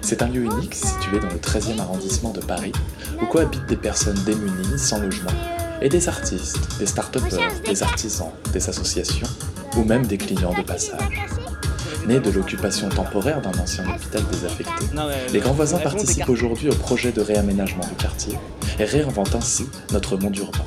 [0.00, 2.72] C'est un lieu unique situé dans le 13e arrondissement de Paris
[3.20, 5.30] où cohabitent des personnes démunies, sans logement,
[5.82, 7.18] et des artistes, des start
[7.66, 9.26] des artisans, des associations
[9.76, 11.26] ou même des clients de passage.
[12.06, 14.86] Né de l'occupation temporaire d'un ancien hôpital désaffecté,
[15.30, 18.38] les Grands Voisins participent aujourd'hui au projet de réaménagement du quartier
[18.78, 20.64] et réinventent ainsi notre monde urbain.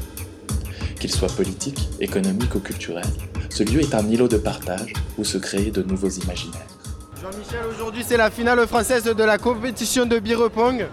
[0.99, 3.05] Qu'il soit politique, économique ou culturel,
[3.49, 6.67] ce lieu est un îlot de partage où se créent de nouveaux imaginaires.
[7.21, 10.87] Jean-Michel, aujourd'hui c'est la finale française de la compétition de Birepong.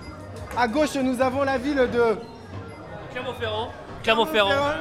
[0.56, 2.16] À gauche, nous avons la ville de
[3.12, 3.70] Clermont-Ferrand.
[4.02, 4.74] Clermont-Ferrand.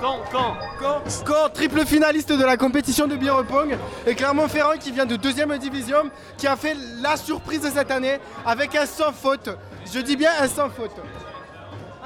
[0.00, 3.76] Quand Quand Caen, Caen, triple finaliste de la compétition de Birepong.
[4.06, 8.18] Et Clermont-Ferrand qui vient de deuxième division, qui a fait la surprise de cette année
[8.46, 9.50] avec un sans faute.
[9.92, 10.92] Je dis bien un sans faute.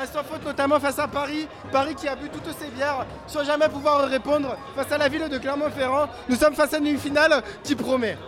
[0.02, 1.46] Un sans faute notamment face à Paris.
[1.70, 5.28] Paris qui a bu toutes ses bières sans jamais pouvoir répondre face à la ville
[5.28, 6.08] de Clermont-Ferrand.
[6.28, 8.18] Nous sommes face à une finale qui promet.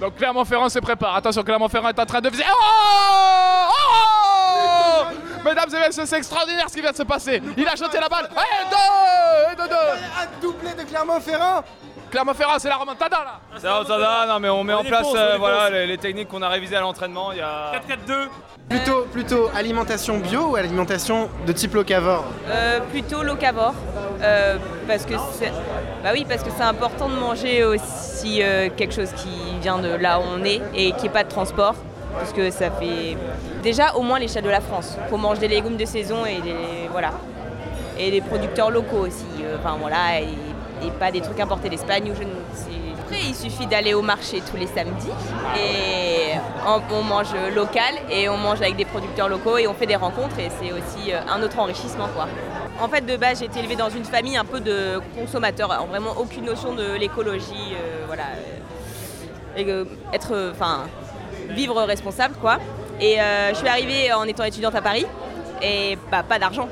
[0.00, 1.16] Donc Clermont-Ferrand se prépare.
[1.16, 2.44] Attention, Clermont-Ferrand est en train de viser.
[2.50, 5.04] Oh Oh
[5.44, 7.42] Mesdames et messieurs, c'est extraordinaire ce qui vient de se passer.
[7.58, 8.30] Il a jeté la balle.
[8.30, 11.62] Et deux Et deux, deux Un doublé de Clermont-Ferrand
[12.10, 15.06] Clermont-Ferrand, c'est la remontada là C'est la remontada, non mais on met en les place
[15.14, 17.32] euh, les voilà, les, les techniques qu'on a révisées à l'entraînement.
[17.32, 17.72] Il y a
[18.08, 18.28] 4-4-2.
[18.68, 23.74] Plutôt, plutôt alimentation bio ou alimentation de type locavore Euh, plutôt locavore.
[24.22, 24.56] euh,
[24.88, 25.52] parce que c'est.
[26.02, 29.28] Bah oui, parce que c'est important de manger aussi euh, quelque chose qui
[29.60, 31.74] vient de là où on est et qui n'est pas de transport.
[32.18, 33.16] Parce que ça fait.
[33.62, 34.96] Déjà, au moins l'échelle de la France.
[35.10, 36.88] Faut manger des légumes de saison et des.
[36.90, 37.12] Voilà.
[37.98, 39.26] Et des producteurs locaux aussi.
[39.60, 40.20] Enfin voilà.
[40.20, 40.28] Et,
[40.82, 42.86] et pas des trucs importés d'Espagne ou je ne sais.
[43.06, 45.10] Après, il suffit d'aller au marché tous les samedis
[45.56, 46.32] et
[46.90, 50.38] on, mange local et on mange avec des producteurs locaux et on fait des rencontres
[50.40, 52.26] et c'est aussi euh, un autre enrichissement quoi.
[52.80, 56.14] En fait, de base, j'ai été élevée dans une famille un peu de consommateurs, vraiment
[56.18, 58.24] aucune notion de l'écologie, euh, voilà,
[59.56, 60.80] euh, être, enfin,
[61.50, 62.58] vivre responsable quoi.
[63.00, 63.18] Et
[63.50, 65.06] je suis arrivée en étant étudiante à Paris
[65.62, 66.68] et bah, pas d'argent.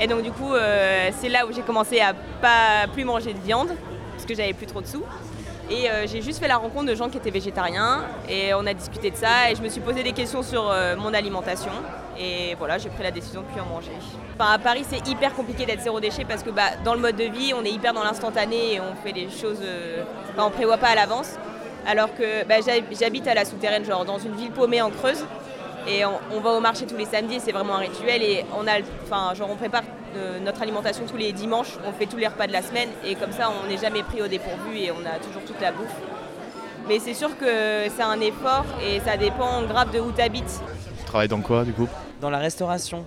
[0.00, 3.38] Et donc du coup, euh, c'est là où j'ai commencé à pas plus manger de
[3.38, 3.68] viande
[4.12, 5.02] parce que j'avais plus trop de sous.
[5.70, 8.74] Et euh, j'ai juste fait la rencontre de gens qui étaient végétariens et on a
[8.74, 11.72] discuté de ça et je me suis posé des questions sur euh, mon alimentation
[12.18, 13.92] et voilà j'ai pris la décision de plus en manger.
[14.38, 17.16] Enfin, à Paris c'est hyper compliqué d'être zéro déchet parce que bah, dans le mode
[17.16, 19.60] de vie on est hyper dans l'instantané et on fait des choses,
[20.36, 21.30] on prévoit pas à l'avance.
[21.86, 25.24] Alors que bah, j'hab- j'habite à la souterraine, genre dans une ville paumée en Creuse
[25.88, 28.66] et on, on va au marché tous les samedis, c'est vraiment un rituel et on
[28.66, 29.82] a, enfin genre on prépare
[30.16, 33.14] euh, notre alimentation tous les dimanches, on fait tous les repas de la semaine et
[33.14, 35.94] comme ça on n'est jamais pris au dépourvu et on a toujours toute la bouffe.
[36.86, 40.60] Mais c'est sûr que c'est un effort et ça dépend grave de où tu habites.
[40.98, 41.88] Tu travailles dans quoi du coup?
[42.20, 43.04] Dans la restauration,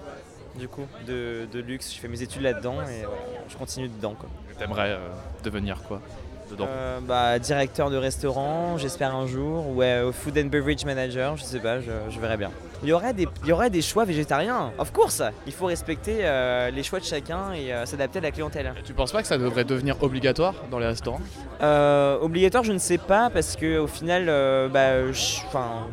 [0.55, 1.93] du coup, de, de luxe.
[1.93, 4.15] Je fais mes études là-dedans et voilà, je continue dedans.
[4.19, 4.29] Quoi.
[4.57, 4.97] T'aimerais euh,
[5.43, 6.01] devenir quoi
[6.49, 6.65] dedans?
[6.67, 11.43] Euh, bah, directeur de restaurant, j'espère un jour, ou euh, food and beverage manager, je
[11.43, 12.51] sais pas, je, je verrai bien.
[12.83, 16.19] Il y, aurait des, il y aurait des choix végétariens, of course Il faut respecter
[16.21, 18.73] euh, les choix de chacun et euh, s'adapter à la clientèle.
[18.85, 21.19] Tu penses pas que ça devrait devenir obligatoire dans les restaurants?
[21.61, 24.25] Euh, obligatoire, je ne sais pas, parce que au final,
[24.69, 25.09] bah,
[25.47, 25.87] enfin,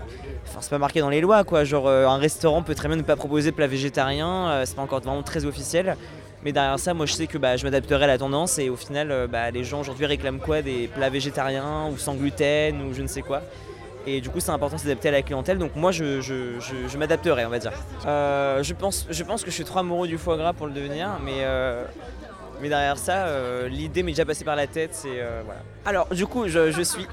[0.61, 1.64] c'est pas marqué dans les lois, quoi.
[1.64, 5.01] Genre, un restaurant peut très bien ne pas proposer de plat végétarien, c'est pas encore
[5.01, 5.97] vraiment très officiel.
[6.44, 8.77] Mais derrière ça, moi, je sais que bah, je m'adapterai à la tendance, et au
[8.77, 10.61] final, bah, les gens aujourd'hui réclament quoi?
[10.61, 13.40] Des plats végétariens ou sans gluten ou je ne sais quoi.
[14.07, 15.59] Et du coup, c'est important de s'adapter à la clientèle.
[15.59, 17.73] Donc moi, je, je- je- je m'adapterai, on va dire.
[18.07, 20.73] Euh, je, pense, je pense que je suis trop amoureux du foie gras pour le
[20.73, 21.85] devenir, mais, euh,
[22.61, 24.90] mais derrière ça, euh, l'idée m'est déjà passée par la tête.
[24.93, 25.09] C'est
[25.45, 25.61] voilà.
[25.87, 27.07] Alors, du coup, je, suis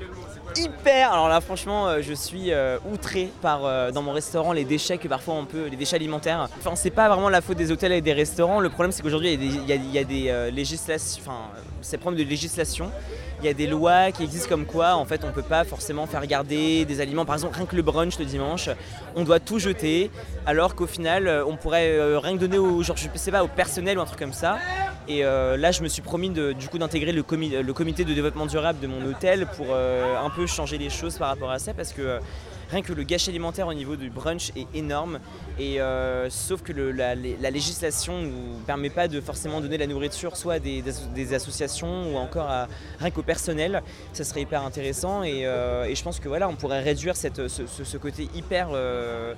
[0.58, 1.14] hyper.
[1.14, 2.52] Alors là, franchement, je suis
[2.92, 6.50] outré par dans mon restaurant les déchets que parfois on peut, les déchets alimentaires.
[6.60, 8.60] Enfin, c'est pas vraiment la faute des hôtels et des restaurants.
[8.60, 11.22] Le problème, c'est qu'aujourd'hui, il y a des, y a- des législations.
[11.26, 11.40] Enfin,
[11.82, 12.92] c'est le problème de législation.
[13.42, 16.06] Il y a des lois qui existent comme quoi, en fait, on peut pas forcément
[16.06, 17.26] faire garder des aliments.
[17.26, 18.70] Par exemple, rien que le brunch le dimanche,
[19.16, 20.12] on doit tout jeter,
[20.46, 23.98] alors qu'au final, euh, on pourrait euh, rien que donner au, genre, je au personnel
[23.98, 24.60] ou un truc comme ça.
[25.08, 28.14] Et euh, là, je me suis promis du coup d'intégrer le, comi- le comité de
[28.14, 31.74] développement durable de mon hôtel pour un peu changer les choses par rapport à ça,
[31.74, 32.20] parce que
[32.72, 35.20] rien que le gâchis alimentaire au niveau du brunch est énorme.
[35.60, 39.88] Et euh, sauf que la, la législation ne nous permet pas de forcément donner la
[39.88, 42.68] nourriture soit à des, des asso- des associations ou encore à,
[43.00, 43.84] rien qu'au personnel.
[44.14, 47.98] Ça serait hyper intéressant et, euh, je pense que voilà, on pourrait réduire cette, ce,
[47.98, 49.34] côté hyper euh,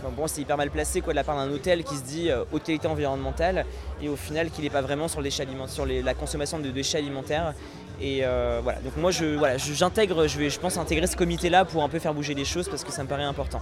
[0.00, 2.30] Enfin, bon, c'est hyper mal placé quoi, de la part d'un hôtel qui se dit
[2.30, 3.66] euh, haute qualité environnementale
[4.00, 6.60] et au final qui n'est pas vraiment sur, le déchet aliment- sur les- la consommation
[6.60, 7.52] de déchets alimentaires.
[8.00, 11.50] Et euh, voilà, donc moi je, voilà, j'intègre, je vais je pense intégrer ce comité
[11.50, 13.60] là pour un peu faire bouger les choses parce que ça me paraît important.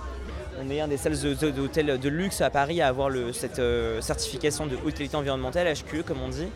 [0.62, 1.14] on est un des seuls
[1.58, 6.02] hôtels- de luxe à Paris à avoir cette euh, certification de haute qualité environnementale, HQE
[6.02, 6.48] comme on dit.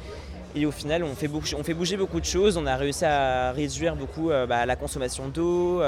[0.57, 2.57] Et au final, on fait, beaucoup- on fait bouger beaucoup de choses.
[2.57, 5.81] On a réussi à réduire beaucoup euh, bah, la consommation d'eau,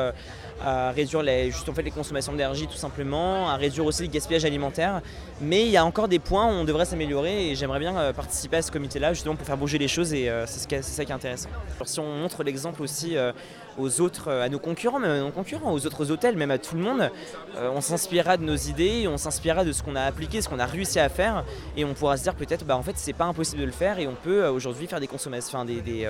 [0.60, 4.08] à réduire les, juste, en fait, les consommations d'énergie tout simplement, à réduire aussi le
[4.08, 5.00] gaspillage alimentaire.
[5.40, 8.12] Mais il y a encore des points où on devrait s'améliorer et j'aimerais bien euh,
[8.12, 11.10] participer à ce comité-là justement pour faire bouger les choses et euh, c'est ça qui
[11.10, 11.48] est intéressant.
[11.76, 13.32] Alors, si on montre l'exemple aussi euh,
[13.78, 16.58] aux autres, euh, à nos concurrents, même à nos concurrents, aux autres hôtels, même à
[16.58, 17.10] tout le monde,
[17.56, 20.58] euh, on s'inspirera de nos idées, on s'inspirera de ce qu'on a appliqué, ce qu'on
[20.58, 21.44] a réussi à faire
[21.76, 23.98] et on pourra se dire peut-être bah en fait c'est pas impossible de le faire
[23.98, 26.08] et on peut euh, aujourd'hui faire des consommations, enfin, des,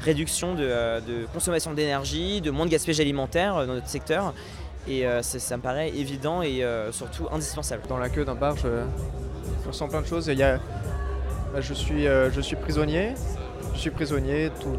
[0.00, 4.34] réductions de, consommation d'énergie, de moins de gaspillage alimentaire dans notre secteur.
[4.88, 7.82] Et ça me paraît évident et surtout indispensable.
[7.88, 8.68] Dans la queue d'un bar, je,
[9.62, 10.26] je ressens plein de choses.
[10.26, 10.58] Il y a-
[11.52, 13.14] bah, je, suis, je suis prisonnier.
[13.74, 14.50] Je suis prisonnier.
[14.60, 14.76] Tout.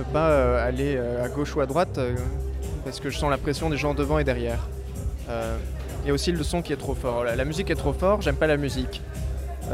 [0.00, 2.16] Peux pas euh, aller euh, à gauche ou à droite euh,
[2.84, 4.66] parce que je sens la pression des gens devant et derrière.
[5.28, 7.22] Il y a aussi le son qui est trop fort.
[7.22, 9.02] La, musique est trop fort, j'aime pas la musique.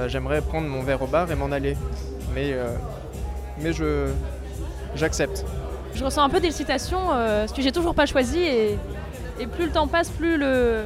[0.09, 1.77] J'aimerais prendre mon verre au bar et m'en aller.
[2.35, 2.55] Mais,
[3.63, 4.09] mais je
[4.97, 5.47] j'accepte.
[5.95, 8.77] Je ressens un peu d'excitation parce que j'ai toujours pas choisi et,
[9.39, 10.83] et plus le temps passe, plus le,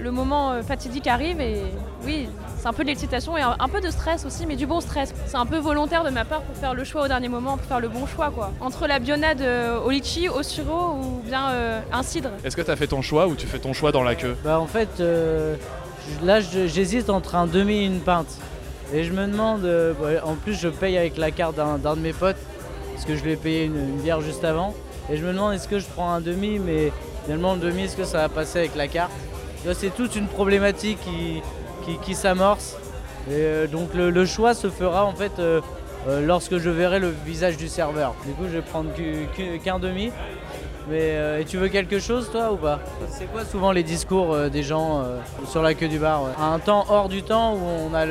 [0.00, 1.62] le moment fatidique arrive et
[2.04, 2.28] oui,
[2.58, 4.80] c'est un peu de l'excitation et un, un peu de stress aussi, mais du bon
[4.80, 5.14] stress.
[5.26, 7.66] C'est un peu volontaire de ma part pour faire le choix au dernier moment, pour
[7.66, 8.52] faire le bon choix quoi.
[8.60, 12.30] Entre la bionade euh, au litchi, au suro ou bien euh, un cidre.
[12.44, 14.36] Est-ce que tu as fait ton choix ou tu fais ton choix dans la queue?
[14.44, 15.56] Bah en fait, euh,
[16.22, 18.38] là j'hésite entre un demi et une pinte.
[18.92, 19.92] Et je me demande, euh,
[20.24, 22.36] en plus je paye avec la carte d'un d'un de mes potes,
[22.94, 24.74] parce que je lui ai payé une, une bière juste avant.
[25.10, 26.92] Et je me demande est-ce que je prends un demi, mais
[27.24, 29.12] finalement le demi, est-ce que ça va passer avec la carte?
[29.74, 31.42] C'est toute une problématique qui,
[31.88, 32.76] qui, qui s'amorce.
[33.28, 35.60] Et euh, donc le, le choix se fera en fait euh,
[36.08, 38.14] euh, lorsque je verrai le visage du serveur.
[38.26, 38.90] Du coup je vais prendre
[39.64, 40.10] qu'un demi.
[40.90, 42.80] Mais et tu veux quelque chose toi ou pas?
[43.10, 45.04] C'est quoi souvent les discours des gens
[45.46, 46.30] sur la queue du bar ouais?
[46.40, 48.06] Un temps hors du temps où on a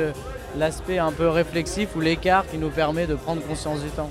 [0.56, 4.10] l'aspect un peu réflexif ou l'écart qui nous permet de prendre conscience du temps?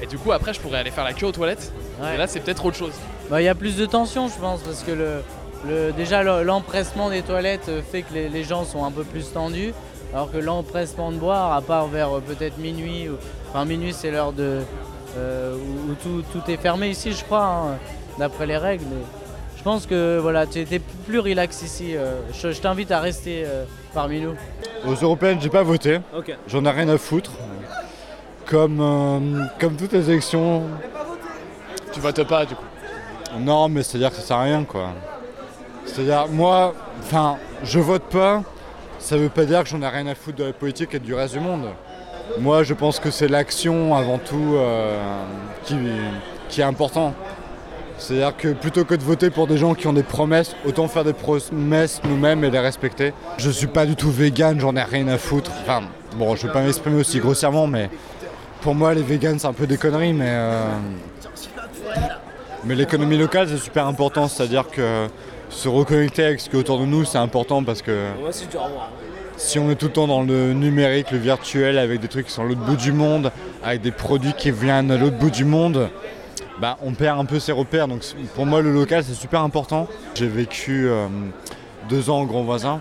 [0.00, 1.72] Et du coup, après, je pourrais aller faire la queue aux toilettes?
[2.14, 2.92] Et là, c'est peut-être autre chose.
[3.30, 5.22] Bah, Il y a plus de tension je pense parce que le,
[5.68, 9.04] le- déjà le- l'empressement des toilettes euh, fait que les, les gens sont un peu
[9.04, 9.72] plus tendus
[10.12, 13.16] alors que l'empressement de boire à part vers euh, peut-être minuit, ou-
[13.50, 14.60] enfin minuit c'est l'heure de
[15.16, 17.76] euh, où, où tout, tout est fermé ici je crois hein,
[18.18, 19.02] d'après les règles mais
[19.56, 23.44] je pense que voilà tu étais plus relax ici euh, je, je t'invite à rester
[23.46, 24.34] euh, parmi nous.
[24.86, 26.00] Aux européennes, j'ai pas voté.
[26.14, 26.36] Ok.
[26.48, 27.30] J'en ai rien à foutre.
[28.44, 30.64] Comme, euh, comme toutes les élections.
[31.92, 32.64] Tu votes pas du coup
[33.38, 34.90] Non, mais c'est-à-dire que ça sert à rien quoi.
[35.86, 38.42] C'est-à-dire, moi, enfin, je vote pas,
[38.98, 41.14] ça veut pas dire que j'en ai rien à foutre de la politique et du
[41.14, 41.66] reste du monde.
[42.40, 44.98] Moi, je pense que c'est l'action avant tout euh,
[45.64, 45.76] qui,
[46.48, 47.12] qui est important.
[47.98, 51.04] C'est-à-dire que plutôt que de voter pour des gens qui ont des promesses, autant faire
[51.04, 53.12] des promesses nous-mêmes et les respecter.
[53.38, 55.52] Je suis pas du tout vegan, j'en ai rien à foutre.
[55.62, 55.82] Enfin,
[56.16, 57.90] bon, je vais pas m'exprimer aussi grossièrement, mais
[58.62, 60.28] pour moi, les vegans, c'est un peu des conneries, mais.
[60.28, 60.64] euh,
[62.64, 64.26] mais l'économie locale, c'est super important.
[64.26, 65.06] C'est-à-dire que
[65.54, 68.08] se reconnecter avec ce qui est autour de nous, c'est important parce que
[69.36, 72.32] si on est tout le temps dans le numérique, le virtuel, avec des trucs qui
[72.32, 73.30] sont à l'autre bout du monde,
[73.62, 75.88] avec des produits qui viennent à l'autre bout du monde,
[76.60, 77.88] bah, on perd un peu ses repères.
[77.88, 78.02] Donc
[78.34, 79.88] pour moi, le local, c'est super important.
[80.14, 81.06] J'ai vécu euh,
[81.88, 82.80] deux ans au Grand Voisin.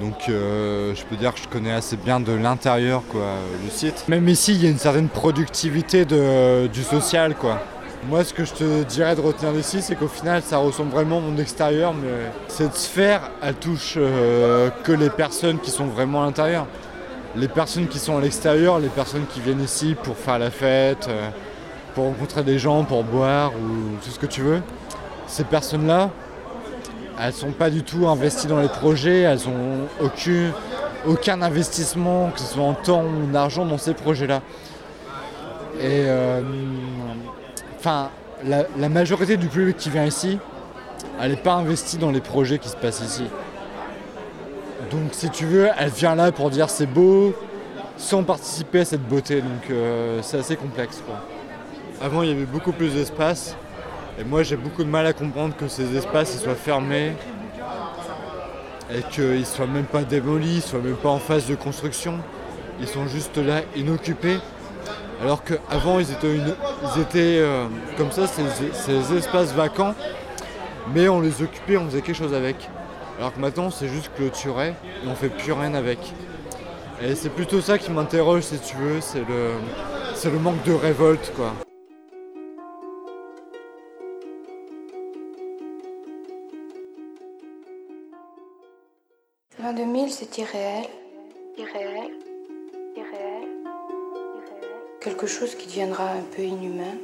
[0.00, 4.04] Donc euh, je peux dire que je connais assez bien de l'intérieur quoi, le site.
[4.08, 7.34] Même ici, il y a une certaine productivité de, du social.
[7.34, 7.60] quoi.
[8.08, 11.18] Moi, ce que je te dirais de retenir d'ici, c'est qu'au final, ça ressemble vraiment
[11.18, 12.08] à mon extérieur, mais
[12.48, 16.66] cette sphère, elle touche euh, que les personnes qui sont vraiment à l'intérieur.
[17.36, 21.08] Les personnes qui sont à l'extérieur, les personnes qui viennent ici pour faire la fête,
[21.08, 21.28] euh,
[21.94, 24.62] pour rencontrer des gens, pour boire ou tout ce que tu veux,
[25.26, 26.08] ces personnes-là,
[27.20, 30.52] elles sont pas du tout investies dans les projets, elles ont aucun,
[31.06, 34.40] aucun investissement, que ce soit en temps ou en argent, dans ces projets-là.
[35.78, 36.40] Et euh,
[37.80, 38.10] enfin,
[38.44, 40.38] la, majorité du public qui vient ici,
[41.20, 43.24] elle n'est pas investie dans les projets qui se passent ici.
[44.90, 47.34] Donc si tu veux, elle vient là pour dire c'est beau,
[47.96, 49.40] sans participer à cette beauté.
[49.40, 51.02] Donc euh, c'est assez complexe.
[52.02, 53.56] Avant, il y avait beaucoup plus d'espace.
[54.18, 57.12] Et moi, j'ai beaucoup de mal à comprendre que ces espaces soient fermés
[58.92, 62.18] et qu'ils soient même pas démolis, ils soient même pas en phase de construction.
[62.80, 64.38] Ils sont juste là, inoccupés.
[65.20, 66.54] Alors qu'avant, ils étaient, une-
[66.96, 67.66] ils étaient euh,
[67.96, 68.42] comme ça, ces,
[68.72, 69.94] ces espaces vacants,
[70.94, 72.56] mais on les occupait, on faisait quelque chose avec.
[73.18, 74.68] Alors que maintenant, c'est juste clôturé
[75.04, 75.98] et on fait plus rien avec.
[77.02, 79.52] Et c'est plutôt ça qui m'interroge, si tu veux, c'est le,
[80.14, 81.52] c'est le manque de révolte, quoi.
[89.62, 90.84] L'an 2000, c'est irréel.
[91.58, 91.94] Irréel.
[91.98, 92.29] Irréel.
[95.00, 96.98] Quelque chose qui deviendra un peu inhumain,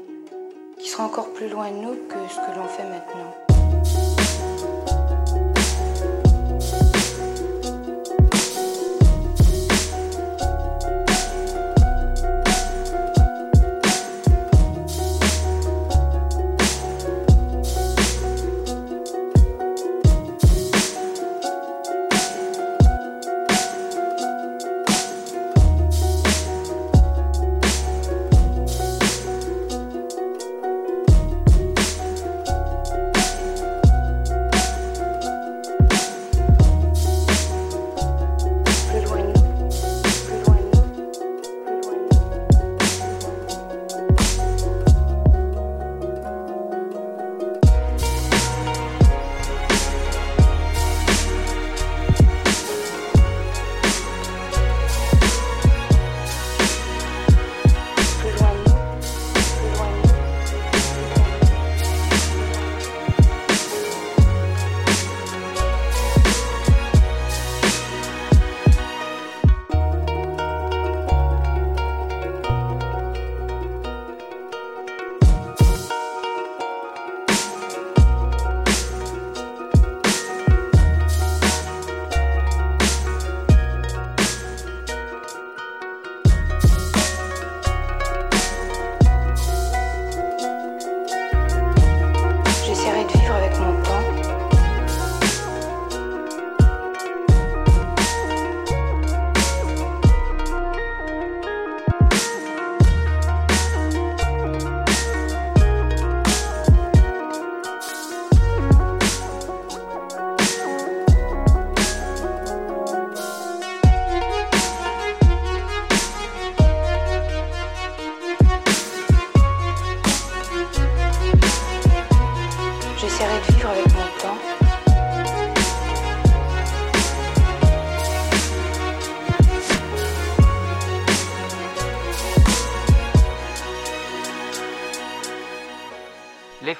[0.78, 3.45] qui sera encore plus loin de nous que ce que l'on fait maintenant.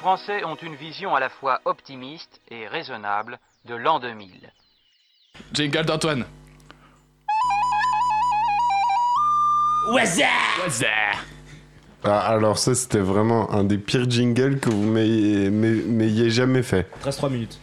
[0.07, 4.31] Français ont une vision à la fois optimiste et raisonnable de l'an 2000.
[5.53, 6.25] Jingle d'Antoine.
[9.93, 10.21] What's
[12.05, 16.63] Ah, alors ça, c'était vraiment un des pires jingles que vous m'ayez m'ay- m'ayez jamais
[16.63, 16.87] fait.
[16.95, 17.59] Il te reste 3 minutes.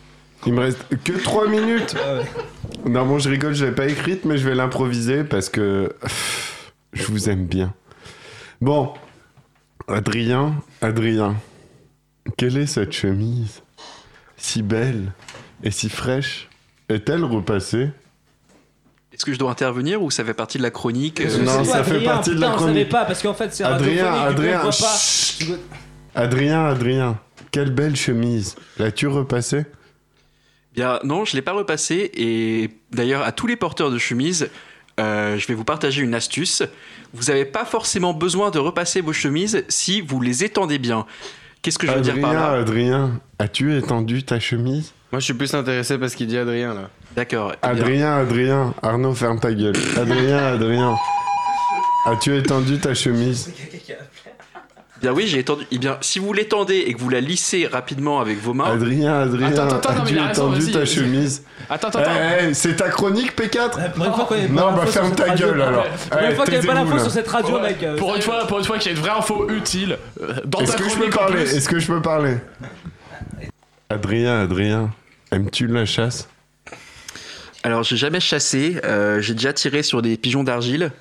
[0.46, 1.96] Il me reste que 3 minutes
[2.86, 5.96] Non, bon, je rigole, je l'avais pas écrite, mais je vais l'improviser parce que
[6.92, 7.74] je vous aime bien.
[8.60, 8.94] Bon,
[9.88, 11.38] Adrien, Adrien,
[12.38, 13.62] quelle est cette chemise
[14.38, 15.12] Si belle
[15.64, 16.50] et si fraîche?
[16.90, 17.90] Est-elle repassée?
[19.14, 21.84] Est-ce que je dois intervenir ou ça fait partie de la chronique euh, Non, ça
[21.84, 22.90] fait partie de la On savait chronique.
[22.90, 24.70] pas parce qu'en fait c'est Adrien, coup, Adrien, pas.
[24.70, 25.58] vois-
[26.16, 27.20] Adrien, Adrien,
[27.52, 29.66] quelle belle chemise L'as-tu repassée?
[30.74, 32.10] Bien, non, je l'ai pas repassé.
[32.16, 34.50] Et d'ailleurs, à tous les porteurs de chemises,
[35.00, 36.64] euh, je vais vous partager une astuce.
[37.14, 41.06] Vous n'avez pas forcément besoin de repasser vos chemises si vous les étendez bien.
[41.64, 45.26] Qu'est-ce que je veux dire par Adrien, là Adrien, as-tu étendu ta chemise Moi, je
[45.26, 46.90] suis plus intéressé parce qu'il dit Adrien là.
[47.16, 47.54] D'accord.
[47.56, 49.76] eh Adrien, Adrien, Arnaud, ferme ta gueule.
[49.96, 50.94] Adrien, Adrien,
[52.06, 53.54] as-tu étendu ta chemise?
[55.04, 55.66] Bien oui, j'ai étendu.
[55.70, 58.72] Eh bien, si vous l'étendez et que vous la lissez rapidement avec vos mains.
[58.74, 62.12] Adrien, Adrien, Attends, attends, attends, as-tu a étendu vas-y, ta chemise Attends, attends, attends.
[62.40, 65.14] Eh, eh, c'est ta chronique, P4 Pour une fois qu'on est pas Non, bah ferme
[65.14, 65.48] ta radio.
[65.48, 65.86] gueule alors.
[66.10, 67.84] Pour une fois qu'il n'y avait pas taisez-vous, l'info sur cette radio, Ouais, mec.
[67.84, 69.98] euh, pour, une fois, pour une fois qu'il y a une vraie info utile
[70.46, 71.38] dans Est-ce ta que je peux chronique.
[71.38, 72.38] Est-ce que je peux parler
[73.90, 74.90] Adrien, Adrien,
[75.32, 76.30] aimes-tu la chasse?
[77.64, 78.78] Alors, j'ai jamais chassé.
[78.86, 80.92] euh, j'ai déjà tiré sur des pigeons d'argile,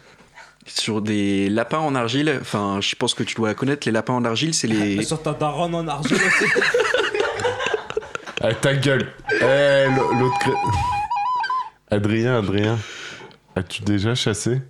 [0.67, 2.39] sur des lapins en argile.
[2.41, 4.55] Enfin, je pense que tu dois connaître les lapins en argile.
[4.55, 5.03] C'est les.
[5.05, 6.45] Sur ta daronne en argile aussi.
[8.45, 9.07] Eh, ta gueule
[9.41, 9.87] Eh,
[10.19, 10.51] l'autre...
[11.93, 12.77] Adrien, Adrien,
[13.55, 14.61] as-tu déjà chassé?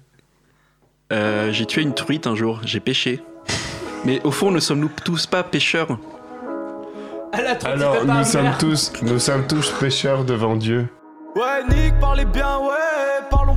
[1.11, 2.61] Euh, j'ai tué une truite un jour.
[2.67, 3.23] J'ai pêché.
[4.05, 5.99] Mais au fond, ne sommes-nous tous pas pêcheurs?
[7.65, 10.87] Alors, nous sommes tous, nous sommes tous pécheurs devant Dieu.
[11.35, 13.57] Ouais, Nick, parlez bien, ouais, parlons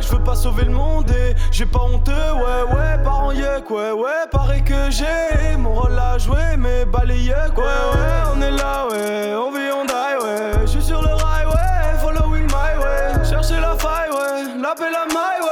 [0.00, 3.70] je veux pas sauver le monde et j'ai pas honteux, ouais, ouais, par en yuck,
[3.70, 5.56] ouais, ouais, pareil que j'ai.
[5.58, 9.84] Mon rôle à jouer, mais balayé, ouais, ouais, on est là, ouais, on vit, on
[9.84, 14.54] die, ouais, je suis sur le rail, ouais, following my way, chercher la faille, ouais,
[14.60, 15.42] la la maille,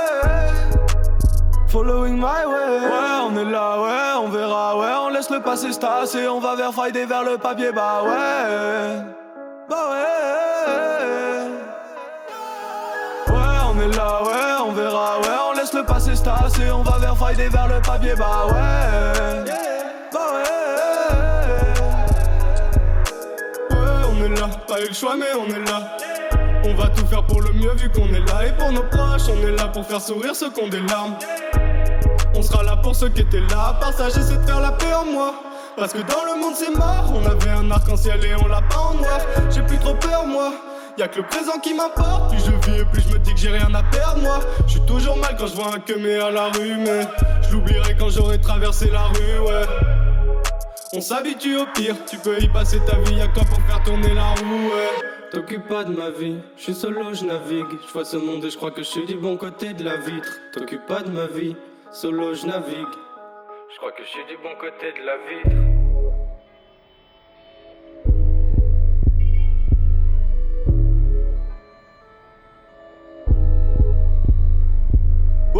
[1.68, 5.72] following my way, ouais, on est là, ouais, on verra, ouais, on laisse le passé
[5.72, 9.02] se tasser, on va vers Friday, vers le papier, bah ouais,
[9.68, 10.00] bah ouais.
[13.80, 16.98] On est là, ouais, on verra, ouais, on laisse le passé se tasser, on va
[16.98, 19.44] vers Friday, vers le papier, bah ouais.
[20.12, 20.42] Bah ouais.
[23.70, 23.78] Ouais,
[24.10, 25.96] on est là, pas eu le choix, mais on est là.
[26.64, 29.28] On va tout faire pour le mieux vu qu'on est là et pour nos proches,
[29.28, 31.16] on est là pour faire sourire ceux qui ont des larmes.
[32.34, 35.06] On sera là pour ceux qui étaient là, partager c'est de faire la paix en
[35.10, 35.34] moi.
[35.76, 38.78] Parce que dans le monde c'est mort, on avait un arc-en-ciel et on l'a pas
[38.78, 39.20] en noir.
[39.50, 40.52] J'ai plus trop peur moi.
[40.98, 43.40] Y'a que le présent qui m'importe, plus je vis et plus je me dis que
[43.40, 44.40] j'ai rien à perdre moi.
[44.66, 47.02] Je suis toujours mal quand je vois un queumé à la rue, mais
[47.42, 49.66] je l'oublierai quand j'aurai traversé la rue, ouais.
[50.92, 53.82] On s'habitue au pire, tu peux y passer ta vie, y'a que toi pour faire
[53.84, 55.30] tourner la roue, ouais.
[55.30, 57.66] T'occupe pas de ma vie, je suis solo, je navigue.
[57.86, 59.96] Je vois ce monde et je crois que je suis du bon côté de la
[59.96, 60.28] vitre.
[60.52, 61.54] T'occupe pas de ma vie,
[61.92, 62.86] solo, je navigue.
[63.72, 65.69] Je crois que je suis du bon côté de la vitre.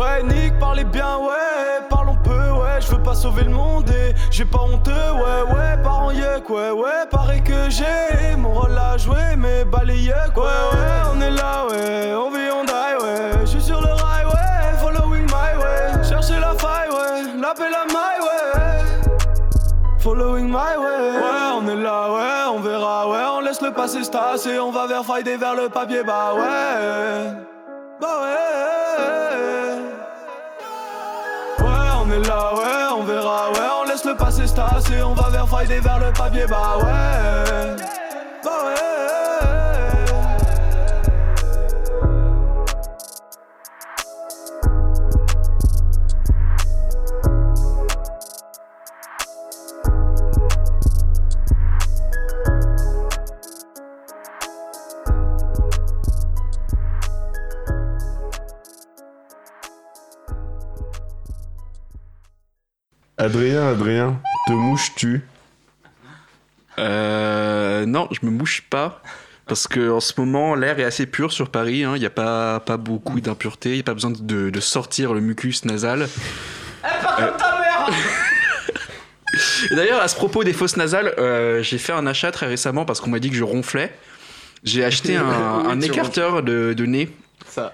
[0.01, 4.15] Ouais, Nick, parlez bien, ouais, parlons peu, ouais, je veux pas sauver le monde et
[4.31, 8.35] j'ai pas honteux, ouais, ouais, parents yuck, ouais, ouais, pareil que j'ai.
[8.39, 12.65] Mon rôle à jouer, mais balayé, ouais, ouais, on est là, ouais, on vit, on
[12.65, 17.35] die, ouais, je suis sur le rail, ouais, following my way, chercher la faille, ouais,
[17.39, 19.19] la la maille, ouais,
[19.99, 24.03] following my way, ouais, on est là, ouais, on verra, ouais, on laisse le passé
[24.03, 27.35] se tasser, on va vers Friday, vers le papier, bah ouais,
[28.01, 28.51] bah ouais.
[32.27, 35.99] Là, ouais, on verra, ouais, on laisse le passé se on va vers Friday, vers
[35.99, 37.77] le papier, bah ouais.
[38.45, 39.40] Bah ouais.
[63.21, 65.21] Adrien, Adrien, te mouches-tu?
[66.79, 69.03] Euh, non, je me mouche pas.
[69.47, 71.85] Parce que en ce moment, l'air est assez pur sur Paris.
[71.85, 71.93] hein.
[71.97, 73.71] Il n'y a pas, pas beaucoup d'impuretés.
[73.71, 76.09] Il n'y a pas besoin de, de sortir le mucus nasal.
[76.83, 77.91] comme ta mère
[79.71, 82.87] Et D'ailleurs, à ce propos des fosses nasales, euh, j'ai fait un achat très récemment
[82.87, 83.93] parce qu'on m'a dit que je ronflais.
[84.65, 87.11] J'ai acheté un, Oui, un écarteur de, de nez.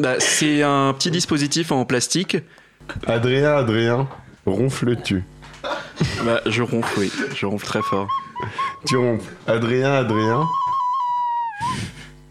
[0.00, 2.38] Bah, c'est un petit dispositif en plastique.
[3.06, 4.08] Adrien, Adrien,
[4.46, 5.22] ronfles-tu?
[6.24, 7.12] Bah, je ronfle, oui.
[7.34, 8.08] Je ronfle très fort.
[8.84, 9.32] Tu ronfles.
[9.46, 10.44] Adrien, Adrien,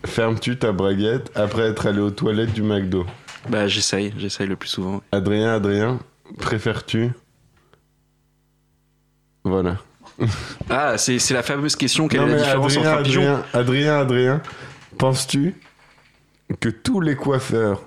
[0.05, 3.05] fermes-tu ta braguette après être allé aux toilettes du McDo?
[3.49, 5.01] Bah, j'essaye, j'essaye le plus souvent.
[5.11, 5.99] Adrien, Adrien,
[6.37, 7.11] préfères-tu?
[9.43, 9.77] Voilà.
[10.69, 13.43] Ah, c'est la fameuse question quelle Non, est la différence Adrien, entre un pigeon Adrien,
[13.53, 14.41] Adrien, Adrien,
[14.97, 15.55] penses-tu
[16.59, 17.83] que tous les coiffeurs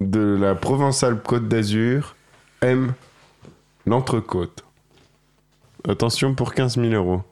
[0.00, 2.16] de la Provence-Alpes-Côte d'Azur
[2.62, 2.94] aiment
[3.86, 4.64] l'entrecôte?
[5.88, 7.22] Attention pour 15 000 euros.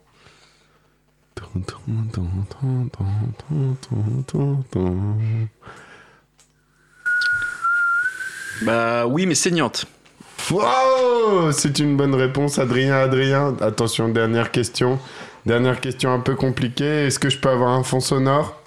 [8.61, 9.85] Bah oui, mais saignante.
[10.49, 12.95] Wow C'est une bonne réponse, Adrien.
[12.95, 14.99] Adrien, attention, dernière question.
[15.45, 17.07] Dernière question un peu compliquée.
[17.07, 18.61] Est-ce que je peux avoir un fond sonore?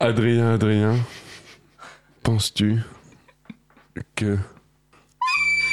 [0.00, 0.96] Adrien, Adrien,
[2.24, 2.80] penses-tu
[4.16, 4.36] que...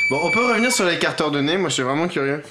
[0.10, 2.42] Bon, on peut revenir sur l'écarteur de nez, moi je suis vraiment curieux.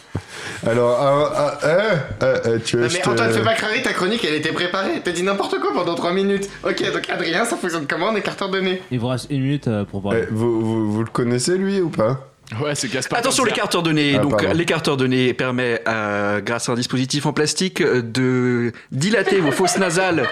[0.66, 3.54] Alors, ah, ah, eh, eh, eh, tu veux Non, je mais te- Antoine, fais pas
[3.54, 5.00] craquer ta chronique, elle était préparée.
[5.02, 6.48] T'as dit n'importe quoi pendant 3 minutes.
[6.64, 8.82] Ok, donc Adrien, ça fonctionne comment un écarteur de nez?
[8.92, 10.24] Il vous reste une minute euh, pour parler.
[10.24, 12.28] Eh, vous, vous, vous le connaissez lui ou pas?
[12.60, 13.18] Ouais, c'est Gaspard.
[13.18, 14.14] Attention, l'écarteur de nez.
[14.16, 19.40] Ah, Donc, l'écarteur de nez permet, euh, grâce à un dispositif en plastique, de dilater
[19.40, 20.26] vos fosses nasales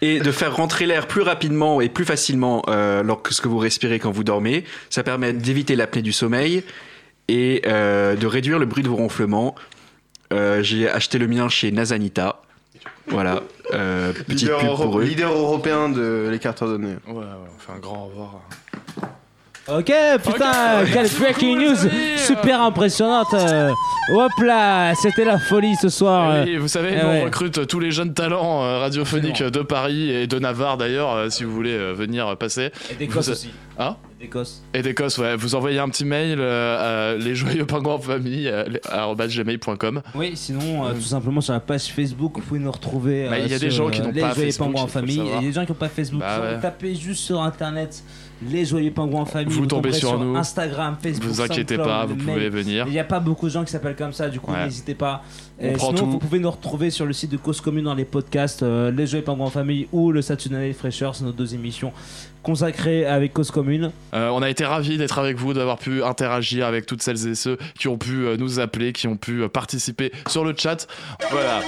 [0.00, 4.10] et de faire rentrer l'air plus rapidement et plus facilement euh, lorsque vous respirez quand
[4.10, 4.64] vous dormez.
[4.88, 6.64] Ça permet d'éviter l'apnée du sommeil
[7.28, 9.54] et euh, de réduire le bruit de vos ronflements.
[10.32, 12.40] Euh, J'ai acheté le mien chez Nazanita.
[13.08, 13.42] Voilà,
[13.74, 15.04] euh, petite leader, pub euro- pour eux.
[15.04, 16.94] leader européen de l'écarteur de nez.
[17.08, 17.24] Ouais, ouais,
[17.54, 18.40] on fait un grand au revoir.
[19.68, 19.92] Ok,
[20.24, 21.76] putain, quelle breaking news
[22.16, 23.32] super impressionnante.
[23.34, 23.70] euh.
[24.12, 26.34] Hop là, c'était la folie ce soir.
[26.38, 26.58] Eh oui, euh.
[26.58, 30.26] vous savez, Eh nous, on recrute tous les jeunes talents euh, radiophoniques de Paris et
[30.26, 32.72] de Navarre d'ailleurs, euh, si vous voulez venir passer.
[32.98, 33.50] Et Vous a- aussi.
[33.78, 34.62] Hein D'Écosse.
[34.74, 35.36] Et d'Écosse, ouais.
[35.36, 38.52] Vous envoyez un petit mail à les joyeux pingouins en famille
[38.84, 40.02] gmail.com.
[40.16, 43.28] Oui, sinon, tout simplement sur la page Facebook, vous pouvez nous retrouver.
[43.30, 44.74] Bah, il y a des gens qui n'ont pas Facebook,
[45.06, 46.22] il y a des gens qui n'ont pas Facebook.
[46.22, 48.02] Vous tapez juste sur internet
[48.50, 49.54] les Joyeux Pingouins en famille.
[49.54, 50.36] Vous tombez sur nous.
[50.36, 51.28] Instagram, Facebook.
[51.30, 52.84] Vous inquiétez SoundCloud, pas, vous pouvez venir.
[52.86, 54.64] Il n'y a pas beaucoup de gens qui s'appellent comme ça, du coup, Ouais.
[54.64, 55.22] n'hésitez pas.
[55.58, 56.10] On Et prend sinon, tout.
[56.12, 59.06] vous pouvez nous retrouver sur le site de Cause Commune dans les podcasts euh, Les
[59.06, 61.14] Joyeux Pingouins en famille ou le Saturday Fraîcheur.
[61.14, 61.92] C'est nos deux émissions
[62.42, 63.92] consacrées avec Cause Commune.
[64.14, 67.34] Euh, on a été ravis d'être avec vous, d'avoir pu interagir avec toutes celles et
[67.36, 70.88] ceux qui ont pu euh, nous appeler, qui ont pu euh, participer sur le chat.
[71.30, 71.60] Voilà.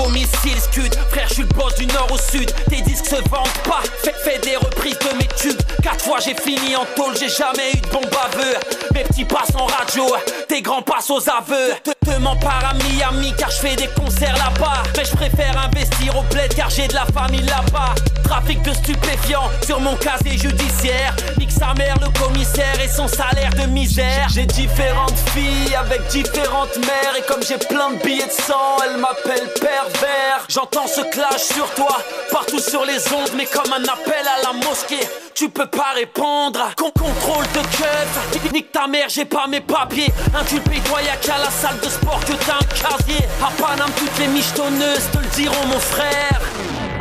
[0.00, 0.94] V'là le nouveau missile scud.
[1.10, 2.50] Frère je suis le boss du nord au sud.
[2.68, 3.82] Tes disques se vendent pas.
[4.02, 5.60] Fais, des reprises de mes tubes.
[5.82, 8.56] Quatre fois j'ai fini en tôle J'ai jamais eu de bon baveux.
[8.94, 10.04] Mes petits passent en radio
[10.48, 11.74] Tes grands passent aux aveux.
[11.82, 14.82] Te, te pas à Miami Car je fais des concerts là-bas.
[14.96, 17.94] Mais je préfère investir au bled Car j'ai de la famille là-bas.
[18.24, 21.14] Trafic de stupéfiants Sur mon casier judiciaire.
[21.38, 24.28] Nique sa mère le commissaire Et son salaire de misère.
[24.32, 29.00] J'ai différentes filles Avec différentes mères Et comme j'ai plein de billets de sang Elle
[29.00, 29.99] m'appelle pervers
[30.48, 31.96] J'entends ce clash sur toi
[32.30, 35.06] Partout sur les ondes Mais comme un appel à la mosquée
[35.40, 36.60] tu peux pas répondre.
[36.76, 38.52] Con contrôle de keuf.
[38.52, 40.12] Nique ta mère j'ai pas mes papiers.
[40.38, 43.24] Inculpé toi y'a qu'à la salle de sport que t'as un casier.
[43.42, 46.40] À Paname toutes les michetonneuses te le diront mon frère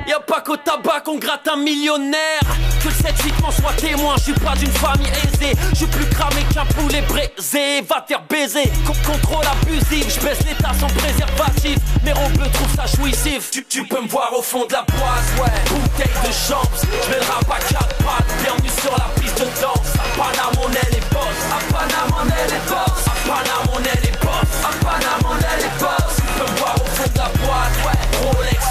[0.10, 2.40] Y'a pas qu'au tabac qu'on gratte un millionnaire.
[2.82, 5.54] Que le 7-8 m'en soit témoin Je suis pas d'une famille aisée.
[5.70, 7.82] Je suis plus cramé qu'un poulet braisé.
[7.88, 8.72] Va te faire baiser.
[8.88, 10.16] Con- Contrôle abusif.
[10.16, 11.78] Je baisse l'état sans préservatif.
[12.04, 13.52] Mais on peut trouve ça jouissif.
[13.52, 15.54] Tu, tu peux me voir au fond de la boise Ouais.
[15.70, 18.34] Bouteille de champs Je le rap à quatre pattes.
[18.42, 19.94] Bienvenue sur la piste de danse.
[19.94, 21.38] À Paname on est les boss.
[21.54, 22.98] À Paname on est les boss.
[23.06, 24.50] À Paname on est les boss.
[24.66, 26.16] À Paname on est les boss.
[26.18, 27.86] Tu peux me voir au fond de la boîte.
[27.86, 27.89] Ouais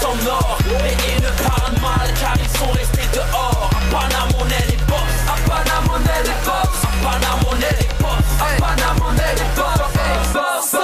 [0.09, 4.77] En ils ne parlent mal car ils sont restés dehors À Paname on est les
[4.87, 8.97] boss À Paname on est les boss À Paname on est les boss À Paname
[9.05, 9.49] on est les
[10.33, 10.75] boss.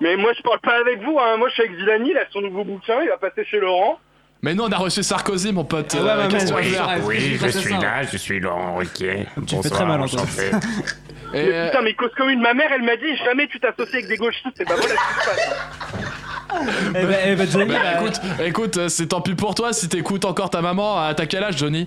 [0.00, 1.36] Mais moi je parle pas avec vous, hein.
[1.36, 3.98] moi je suis avec Zilani, il a son nouveau bouquin, il va passer chez Laurent.
[4.42, 5.94] Mais nous, on a reçu Sarkozy, mon pote.
[5.98, 9.26] Ah ouais, Euh, ouais, ouais, ouais, Oui, je suis là, je suis Laurent Ruquier.
[9.34, 10.46] Tu Bonsoir, fais très mal, enchanté.
[10.46, 10.50] Et,
[11.32, 14.08] Mais euh, putain mais cause commune, ma mère elle m'a dit jamais tu t'associes avec
[14.08, 16.35] des gauchistes, et bah voilà ce qui se passe.
[16.50, 19.72] Eh ben, eh ben, Johnny, bah, bah, écoute, écoute, euh, c'est tant pis pour toi
[19.72, 21.00] si t'écoutes encore ta maman.
[21.00, 21.86] À t'as quel âge, Johnny?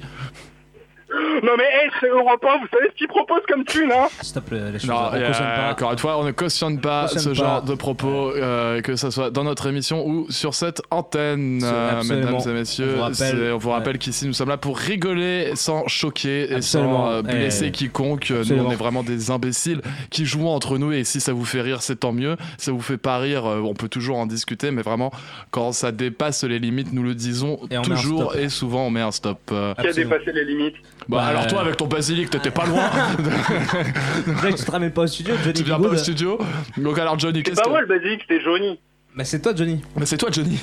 [1.43, 4.33] Non mais hey, c'est Europe 1, vous savez ce qu'ils proposent comme thune hein S'il
[4.35, 5.71] te plaît, les choses, Non, on euh, cautionne pas.
[5.71, 7.33] encore une fois, on ne cautionne pas Cautionne ce pas.
[7.33, 12.03] genre de propos, euh, que ce soit dans notre émission ou sur cette antenne, euh,
[12.03, 12.91] mesdames et messieurs.
[12.93, 13.99] On vous rappelle- C'est- on vous rappelle ouais.
[13.99, 17.05] qu'ici, nous sommes là pour rigoler sans choquer et Absolument.
[17.07, 18.29] sans euh, blesser Eh, quiconque.
[18.29, 19.81] Nous, on est vraiment des imbéciles
[20.11, 22.35] qui jouons entre nous et si ça vous fait rire, c'est tant mieux.
[22.57, 25.11] Si ça vous fait pas rire, euh, on peut toujours en discuter, mais vraiment,
[25.51, 28.41] quand ça dépasse les limites, nous le disons Et toujours stop.
[28.41, 29.39] et souvent, on met un stop.
[29.51, 29.73] euh.
[29.75, 30.75] Qui a dépassé les limites
[31.07, 32.87] Bah, Bah, alors toi, avec ton basilic, t'étais pas loin.
[34.27, 35.53] Déjà tu te ramènes pas au studio, Johnny.
[35.53, 36.37] tu viens pas au studio.
[36.77, 37.69] Donc alors, Johnny, C'est qu'est-ce pas que...
[37.69, 38.79] moi le basique, c'était Johnny.
[39.15, 39.81] Bah, c'est toi, Johnny.
[39.95, 40.59] Mais c'est toi, Johnny.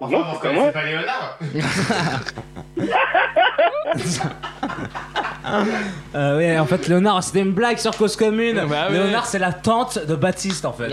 [0.00, 0.72] non, c'est pas moi.
[6.14, 8.64] Euh, oui, en fait, Léonard, c'était une blague sur Cause Commune.
[8.68, 8.92] Bah ouais.
[8.98, 10.90] Léonard, c'est la tante de Baptiste, en fait.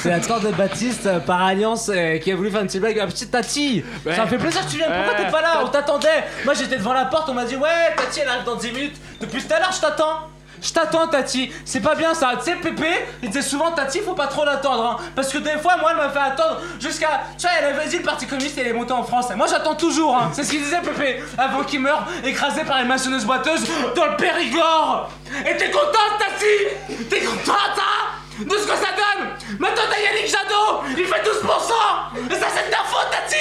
[0.00, 2.80] C'est la tante de Baptiste euh, par alliance euh, qui a voulu faire une petite
[2.80, 2.98] blague.
[3.00, 4.14] Ah, petite Tati, Ouais.
[4.14, 4.92] ça me fait plaisir que tu viennes.
[4.92, 6.24] Pourquoi t'es pas là On t'attendait.
[6.44, 8.96] Moi, j'étais devant la porte, on m'a dit, ouais, Tati, elle arrive dans 10 minutes.
[9.20, 10.28] Depuis tout à l'heure, je t'attends.
[10.64, 11.52] Je t'attends, Tati.
[11.66, 12.32] C'est pas bien ça.
[12.38, 12.88] Tu sais, Pépé,
[13.22, 14.98] il disait souvent, Tati, faut pas trop l'attendre.
[14.98, 15.04] hein.
[15.14, 17.20] Parce que des fois, moi, elle m'a fait attendre jusqu'à.
[17.38, 19.26] Tu vois, elle avait dit le Parti communiste, elle est montée en France.
[19.36, 20.16] Moi, j'attends toujours.
[20.16, 20.30] hein.
[20.32, 23.62] C'est ce qu'il disait, Pépé, avant qu'il meure, écrasé par les maçonneuses boiteuses
[23.94, 25.10] dans le Périgord.
[25.46, 27.04] Et t'es contente, Tati?
[27.10, 28.42] T'es contente, hein?
[28.42, 29.28] De ce que ça donne?
[29.60, 33.36] Maintenant, t'as Yannick Jadot Il fait 12% Et ça, c'est de ta faute, Tati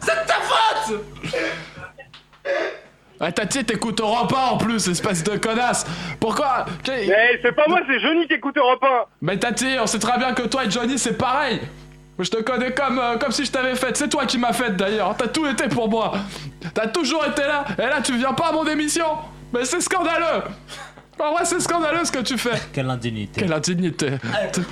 [0.00, 1.00] C'est de ta faute
[3.24, 5.86] Ah, Tati, t'écoutes Europe 1 en plus, espèce de connasse.
[6.18, 6.66] Pourquoi?
[6.88, 8.86] Mais c'est pas moi, c'est Johnny qui écoute Europe 1.
[9.20, 11.60] Mais Tati, on sait très bien que toi et Johnny, c'est pareil.
[12.18, 13.96] Je te connais comme, euh, comme si je t'avais faite.
[13.96, 15.14] C'est toi qui m'as faite d'ailleurs.
[15.16, 16.12] T'as tout été pour moi.
[16.74, 17.64] T'as toujours été là.
[17.78, 19.06] Et là, tu viens pas à mon émission.
[19.54, 20.42] Mais c'est scandaleux.
[21.20, 22.60] En vrai, c'est scandaleux ce que tu fais.
[22.72, 23.40] Quelle indignité.
[23.42, 24.10] Quelle indignité.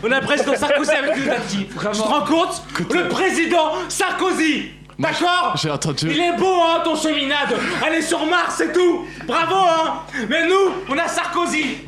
[0.02, 1.66] On a presque Sarkozy avec nous, Tati.
[1.66, 2.62] Tu te rends compte?
[2.92, 4.70] Le président Sarkozy
[5.00, 6.08] D'accord J'ai entendu.
[6.10, 10.72] Il est beau, hein, ton cheminade Aller sur Mars, c'est tout Bravo, hein Mais nous,
[10.88, 11.78] on a Sarkozy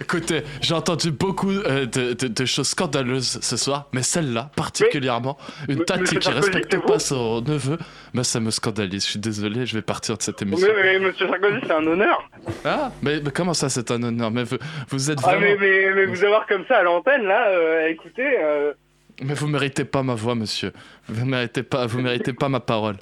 [0.00, 5.36] Écoutez, j'ai entendu beaucoup euh, de, de- de choses scandaleuses ce soir, mais celle-là particulièrement,
[5.68, 7.78] une monsieur qui Sarkozy, respecte pas son neveu,
[8.14, 9.04] mais ça me scandalise.
[9.04, 10.68] Je suis désolé, je vais partir de cette émission.
[10.76, 12.28] Mais, mais, monsieur Sarkozy, c'est un honneur.
[12.64, 14.30] Ah, mais, mais comment ça, c'est un honneur?
[14.30, 14.56] Mais vous,
[14.90, 15.40] vous êtes Ah, vraiment.
[15.42, 18.38] mais, mais, mais vous avoir comme ça à l'antenne, là, euh, écoutez.
[18.42, 18.72] euh,
[19.22, 20.72] Mais vous méritez pas ma voix, monsieur.
[21.08, 22.96] Vous méritez pas, vous méritez pas ma parole.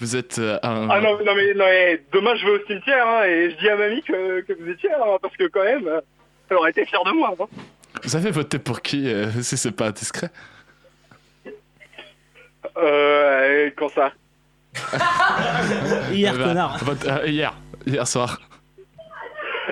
[0.00, 0.88] Vous êtes euh, un.
[0.90, 3.68] Ah non, non, mais, non, mais demain je vais au cimetière hein, et je dis
[3.68, 5.88] à mamie que, que vous étiez là, hein, parce que quand même,
[6.50, 7.34] elle aurait été fière de moi.
[7.40, 7.44] hein.
[8.02, 10.30] Vous avez voté pour qui, euh, si c'est pas indiscret?
[12.76, 14.12] Euh, quand ça?
[16.12, 16.78] Hier, ben, connard.
[16.84, 17.54] vote- euh, hier,
[17.86, 18.40] hier soir.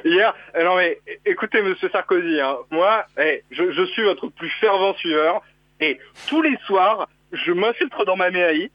[0.05, 4.49] Hier, euh, non mais écoutez Monsieur Sarkozy, hein, moi, eh, je, je suis votre plus
[4.61, 5.43] fervent suiveur
[5.82, 8.70] et tous les soirs, je m'infiltre dans ma MAI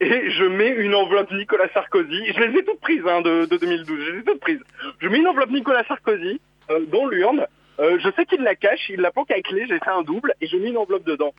[0.00, 2.32] et je mets une enveloppe Nicolas Sarkozy.
[2.34, 4.60] Je les ai toutes prises hein, de, de 2012, je les ai toutes prises.
[4.98, 7.46] Je mets une enveloppe Nicolas Sarkozy euh, dans l'urne.
[7.78, 10.34] Euh, je sais qu'il la cache, il la planque à clé, j'ai fait un double
[10.40, 11.32] et je mets une enveloppe dedans.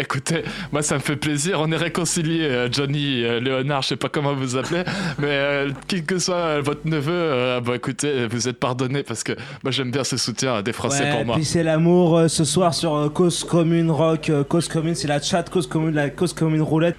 [0.00, 3.96] Écoutez, moi ça me fait plaisir, on est réconciliés, euh, Johnny, euh, Léonard, je sais
[3.96, 4.82] pas comment vous appelez,
[5.18, 9.22] mais euh, qui que soit euh, votre neveu, euh, bah écoutez, vous êtes pardonné parce
[9.22, 9.32] que
[9.62, 11.34] moi j'aime bien ce soutien des Français Ouais, pour moi.
[11.36, 14.30] Puis c'est l'amour euh, ce soir sur Cause Commune Rock.
[14.48, 16.96] Cause Commune, c'est la chat Cause Commune, la Cause Commune Roulette.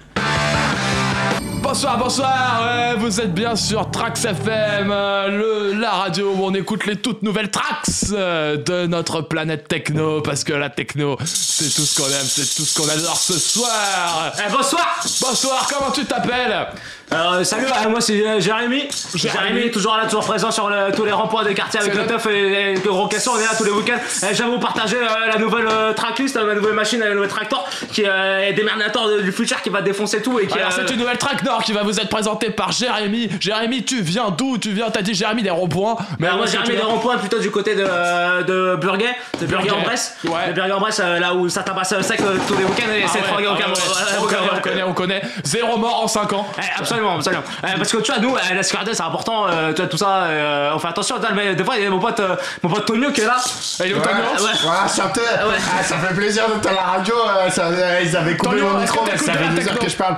[1.72, 5.28] Bonsoir, bonsoir, euh, vous êtes bien sur Trax FM, euh,
[5.72, 10.20] le, la radio où on écoute les toutes nouvelles tracks euh, de notre planète techno,
[10.20, 13.38] parce que la techno, c'est tout ce qu'on aime, c'est tout ce qu'on adore ce
[13.38, 14.34] soir.
[14.36, 16.66] Eh, bonsoir Bonsoir, comment tu t'appelles?
[17.12, 18.88] Euh, salut, euh, moi c'est euh, Jérémy.
[19.14, 22.26] Jérémy, toujours là, toujours présent sur le- tous les ronds-points des quartiers avec le teuf
[22.26, 23.98] et, et le gros caisson, on est là tous les week-ends.
[24.30, 27.12] Et je vais vous partager euh, la nouvelle euh, tracklist, euh, la nouvelle machine, la
[27.14, 30.56] nouvelle tractor qui euh, est Démernator de- du futur qui va défoncer tout et qui
[30.58, 33.28] Alors euh, c'est une nouvelle track Nord qui va vous être présentée par Jérémy.
[33.40, 34.56] Jérémy, tu viens d'où?
[34.56, 35.96] Tu viens, t'as dit Jérémy des ronds-points.
[36.18, 39.70] Mais où moi remis des ronds-points plutôt du côté de, euh, de Burguet, de Burguet
[39.70, 39.82] en.
[39.82, 40.16] Bresse.
[40.24, 40.48] Ouais.
[40.48, 43.02] De Burguet en Bresse, euh, là où ça tabasse sec euh, tous les week-ends et
[43.04, 45.22] Ah c'est ouais, trop ah au connaît, on connaît, on connaît.
[45.44, 46.46] Zéro mort en 5 ans.
[46.58, 47.42] Eh, absolument, absolument.
[47.74, 49.96] Eh, parce que tu vois, nous, eh, la sécurité c'est important, euh, tu vois, tout
[49.96, 51.16] ça, euh, on fait attention.
[51.34, 53.36] Mais des fois, il y a mon pote, euh, mon pote Tonio qui est là.
[53.82, 55.48] Et il est Ouais, Tonio ouais, chanteur.
[55.48, 55.54] Ouais.
[55.78, 57.14] Ah, ça fait plaisir d'être à la radio.
[57.16, 59.38] euh, ça- euh, ils avaient coupé Tonio, mon est-ce que micro, mais t'écoutes ça de
[59.38, 60.16] fait la deux heures techno que je parle.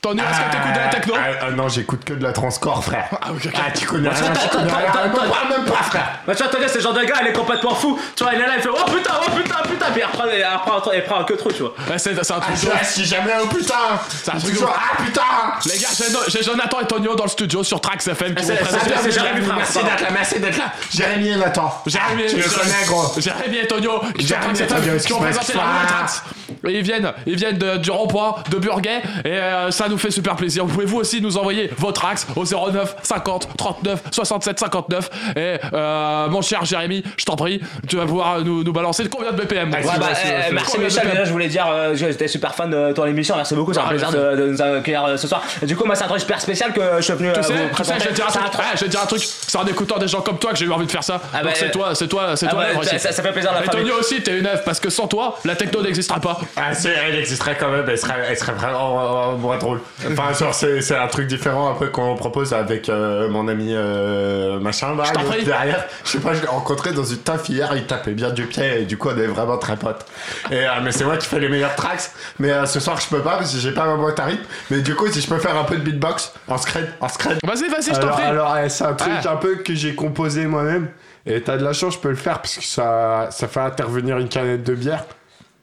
[0.00, 2.84] Tonio, est-ce que t'écoutes de la techno ah, ah, non, j'écoute que de la transcore,
[2.84, 3.08] frère.
[3.20, 3.52] Ah, ok, ok.
[3.56, 4.90] Ah, tu connais rien, tu connais rien.
[4.92, 6.06] parle même pas, frère.
[6.24, 7.98] Bah, tu vois, c'est le genre de gars, il est complètement fou.
[8.14, 9.86] Tu vois, il est là, il fait Oh putain, oh putain, putain.
[9.90, 11.74] Puis il reprend, il reprend, il prend un que trop, tu vois.
[11.90, 13.74] Ouais, c'est c'est un Ah, truc de je reste jamais au putain.
[14.08, 15.22] C'est un truc de ah putain.
[15.66, 18.42] Les gars, j'ai- j'ai Jonathan et Tonio dans le studio sur Trax FM qui Ah,
[18.42, 18.84] vont c'est- présenter.
[18.94, 19.56] c'est- c'est Jérémy, frère.
[19.56, 20.72] Merci d'être là, merci d'être là.
[20.94, 21.82] Jérémy et Nathan.
[21.86, 23.20] Jérémy, Ah, tu le Jérémy- connais, gros.
[23.20, 25.62] Jérémy et Tonio qui sont Jérémy Trax et FM, Tonio, qui ont excuse-moi, présenté la
[25.64, 25.86] excuse-moi.
[25.88, 26.22] Trax.
[26.66, 30.10] Et ils viennent, ils viennent de- du rond-point de Burguet et euh, ça nous fait
[30.10, 30.64] super plaisir.
[30.64, 35.56] Vous pouvez vous aussi nous envoyer vos tracks au 09 50 39 67 59 et
[35.72, 39.36] euh, mon cher Jérémy, je t'en prie, tu vas pouvoir nous, nous balancer combien de
[39.36, 40.08] BPM Ouais, bah,
[40.48, 41.10] eh, merci de Michel, BPM?
[41.12, 43.84] déjà je voulais dire, euh, j'étais super fan de ton émission, merci beaucoup, c'est un
[43.86, 45.42] Ah, plaisir de, de nous accueillir euh, ce soir.
[45.62, 47.52] Et du coup, moi c'est un truc super spécial que je suis venu Tu sais,
[47.52, 48.00] vous tu sais, présenter.
[48.00, 49.66] je vais te dire un truc, ouais, je vais te dire un truc, c'est en
[49.66, 51.20] écoutant des gens comme toi que j'ai eu envie de faire ça.
[51.32, 53.02] Ah Donc bah, c'est toi, c'est toi, c'est ah toi bah, l'œuvre ça- ici.
[53.06, 53.68] ça- ça fait plaisir de la Et.
[53.68, 56.38] Tonio aussi, t'es une œuvre parce que sans toi, la techno n'existera pas.
[56.56, 56.70] Ah,
[57.06, 59.77] elle existerait quand même, elle serait, elle serait vraiment moins drôle.
[60.10, 64.94] Enfin, genre, c'est, un truc différent peu qu'on propose avec euh, mon ami euh, machin
[64.94, 65.44] là, prie.
[65.44, 65.84] derrière.
[66.04, 68.82] Je sais pas, je l'ai rencontré dans une taf hier, il tapait bien du pied
[68.82, 70.06] et du coup, on est vraiment très potes.
[70.50, 72.10] Et, euh, mais c'est moi qui fais les meilleurs tracks.
[72.38, 74.44] Mais euh, ce soir, je peux pas parce que j'ai pas ma boîte à rythme.
[74.70, 77.38] Mais du coup, si je peux faire un peu de beatbox en scred, en scred.
[77.44, 78.22] Vas-y, vas-y, je t'en prie.
[78.24, 79.32] alors, eh, c'est un truc Ah.
[79.32, 80.88] un peu que j'ai composé moi-même.
[81.26, 84.18] Et t'as de la chance, je peux le faire parce que ça, ça fait intervenir
[84.18, 85.04] une canette de bière.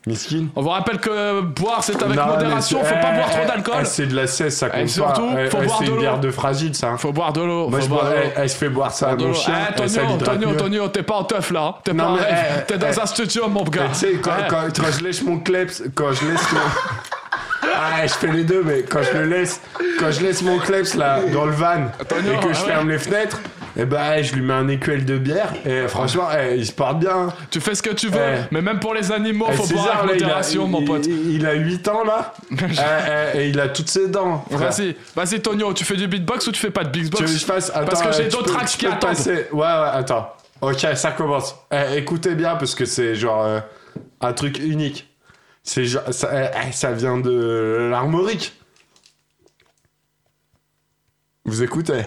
[0.07, 0.47] Miskin.
[0.55, 3.75] On vous rappelle que boire c'est avec Non, modération, faut pas eh, boire trop d'alcool.
[3.81, 5.41] eh, C'est de la cesse, ça compte surtout, pas.
[5.45, 6.95] Eh, faut eh, boire C'est de une bière de fragile, ça.
[6.97, 7.69] Faut boire de l'eau.
[7.69, 9.53] Moi, faut je boire elle, se fait boire ça à mon chien.
[9.75, 10.53] Tonio, Tonio.
[10.53, 11.61] Tonio, t'es pas en teuf là.
[11.63, 11.75] hein.
[11.83, 12.17] T'es pas
[12.67, 13.87] T'es dans un studio, mon gars.
[13.93, 14.31] Tu sais, quand,
[14.97, 16.59] je lèche mon kleps, quand je laisse mon...
[17.77, 19.59] Ah, je fais les deux, mais quand je le laisse,
[19.99, 22.97] quand je laisse mon kleps là dans le van et que je ah ferme les
[22.99, 23.39] fenêtres,
[23.77, 26.99] et ben je lui mets un écuelle de bière et franchement, eh, il se porte
[26.99, 27.33] bien.
[27.51, 28.41] Tu fais ce que tu veux, Eh.
[28.51, 31.05] mais même pour les animaux, Eh, faut boire avec modération, mon pote.
[31.05, 32.55] Il, il a 8 ans là, Eh,
[33.35, 34.45] eh, et il a toutes ses dents.
[34.49, 37.27] Vas-y, vas-y, Tonio, tu fais du beatbox ou tu fais pas de Tu beatbox veux
[37.33, 37.69] que je fasse?
[37.71, 39.01] Parce Attends, que euh, j'ai tu d'autres tracks tu qui attendent.
[39.11, 40.31] passer- Ouais, ouais, attends.
[40.61, 41.55] Ok, ça commence.
[41.71, 43.59] Eh, écoutez bien parce que c'est genre euh,
[44.21, 45.09] un truc unique.
[45.63, 48.53] C'est genre, ça, eh, eh, ça vient de l'armorique.
[51.43, 52.01] Vous écoutez?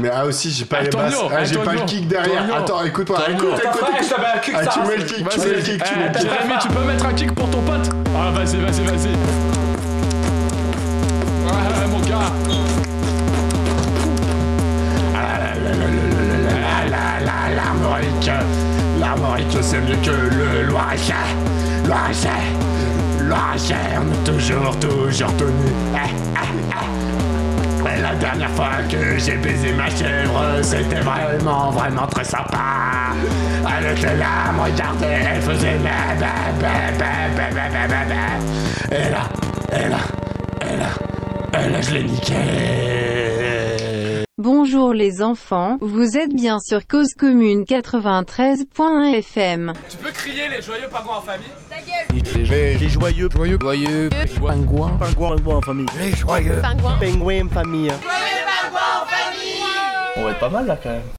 [0.00, 1.32] Mais ah aussi, j'ai pas les Antonio, basses.
[1.36, 2.44] Ah, j'ai pas le kick derrière.
[2.56, 3.18] Attends, écoute-moi.
[3.30, 6.18] Écoute, Ah, ça tu mets le kick, tu mets le kick, tu mets le Eh,
[6.18, 6.22] kick.
[6.30, 9.10] Jérémy, tu peux mettre un kick pour ton pote Ah, vas-y, vas-y, vas-y.
[11.48, 12.32] Ah, mon gars.
[17.56, 18.30] L'Armorique,
[19.00, 21.16] l'Armorique, c'est mieux que le Loiret-Cher.
[21.86, 22.42] Loiret-Cher,
[23.22, 25.72] Loiret-Cher, on est toujours, toujours tenus
[28.08, 33.12] la dernière fois que j'ai baisé ma chèvre, c'était vraiment, vraiment très sympa.
[33.66, 36.14] Avec là, lame, regardez, elle faisait ba
[36.60, 36.78] ba
[38.90, 39.28] Et là,
[39.72, 39.98] et là,
[40.62, 43.17] et là, et là, je l'ai niqué.
[44.38, 49.72] Bonjour les enfants, vous êtes bien sur Cause Commune 93.1 FM.
[49.90, 51.48] Tu peux crier les joyeux pingouins en famille
[52.78, 54.08] Les joyeux, joyeux, joyeux,
[54.40, 55.86] pingouins, pingouins, pingouins en famille.
[55.98, 56.98] Les joyeux, Pingouins.
[57.00, 57.88] pingouins en famille.
[57.88, 59.62] Joyeux pingouins en famille
[60.16, 61.02] On va être pas mal là quand même.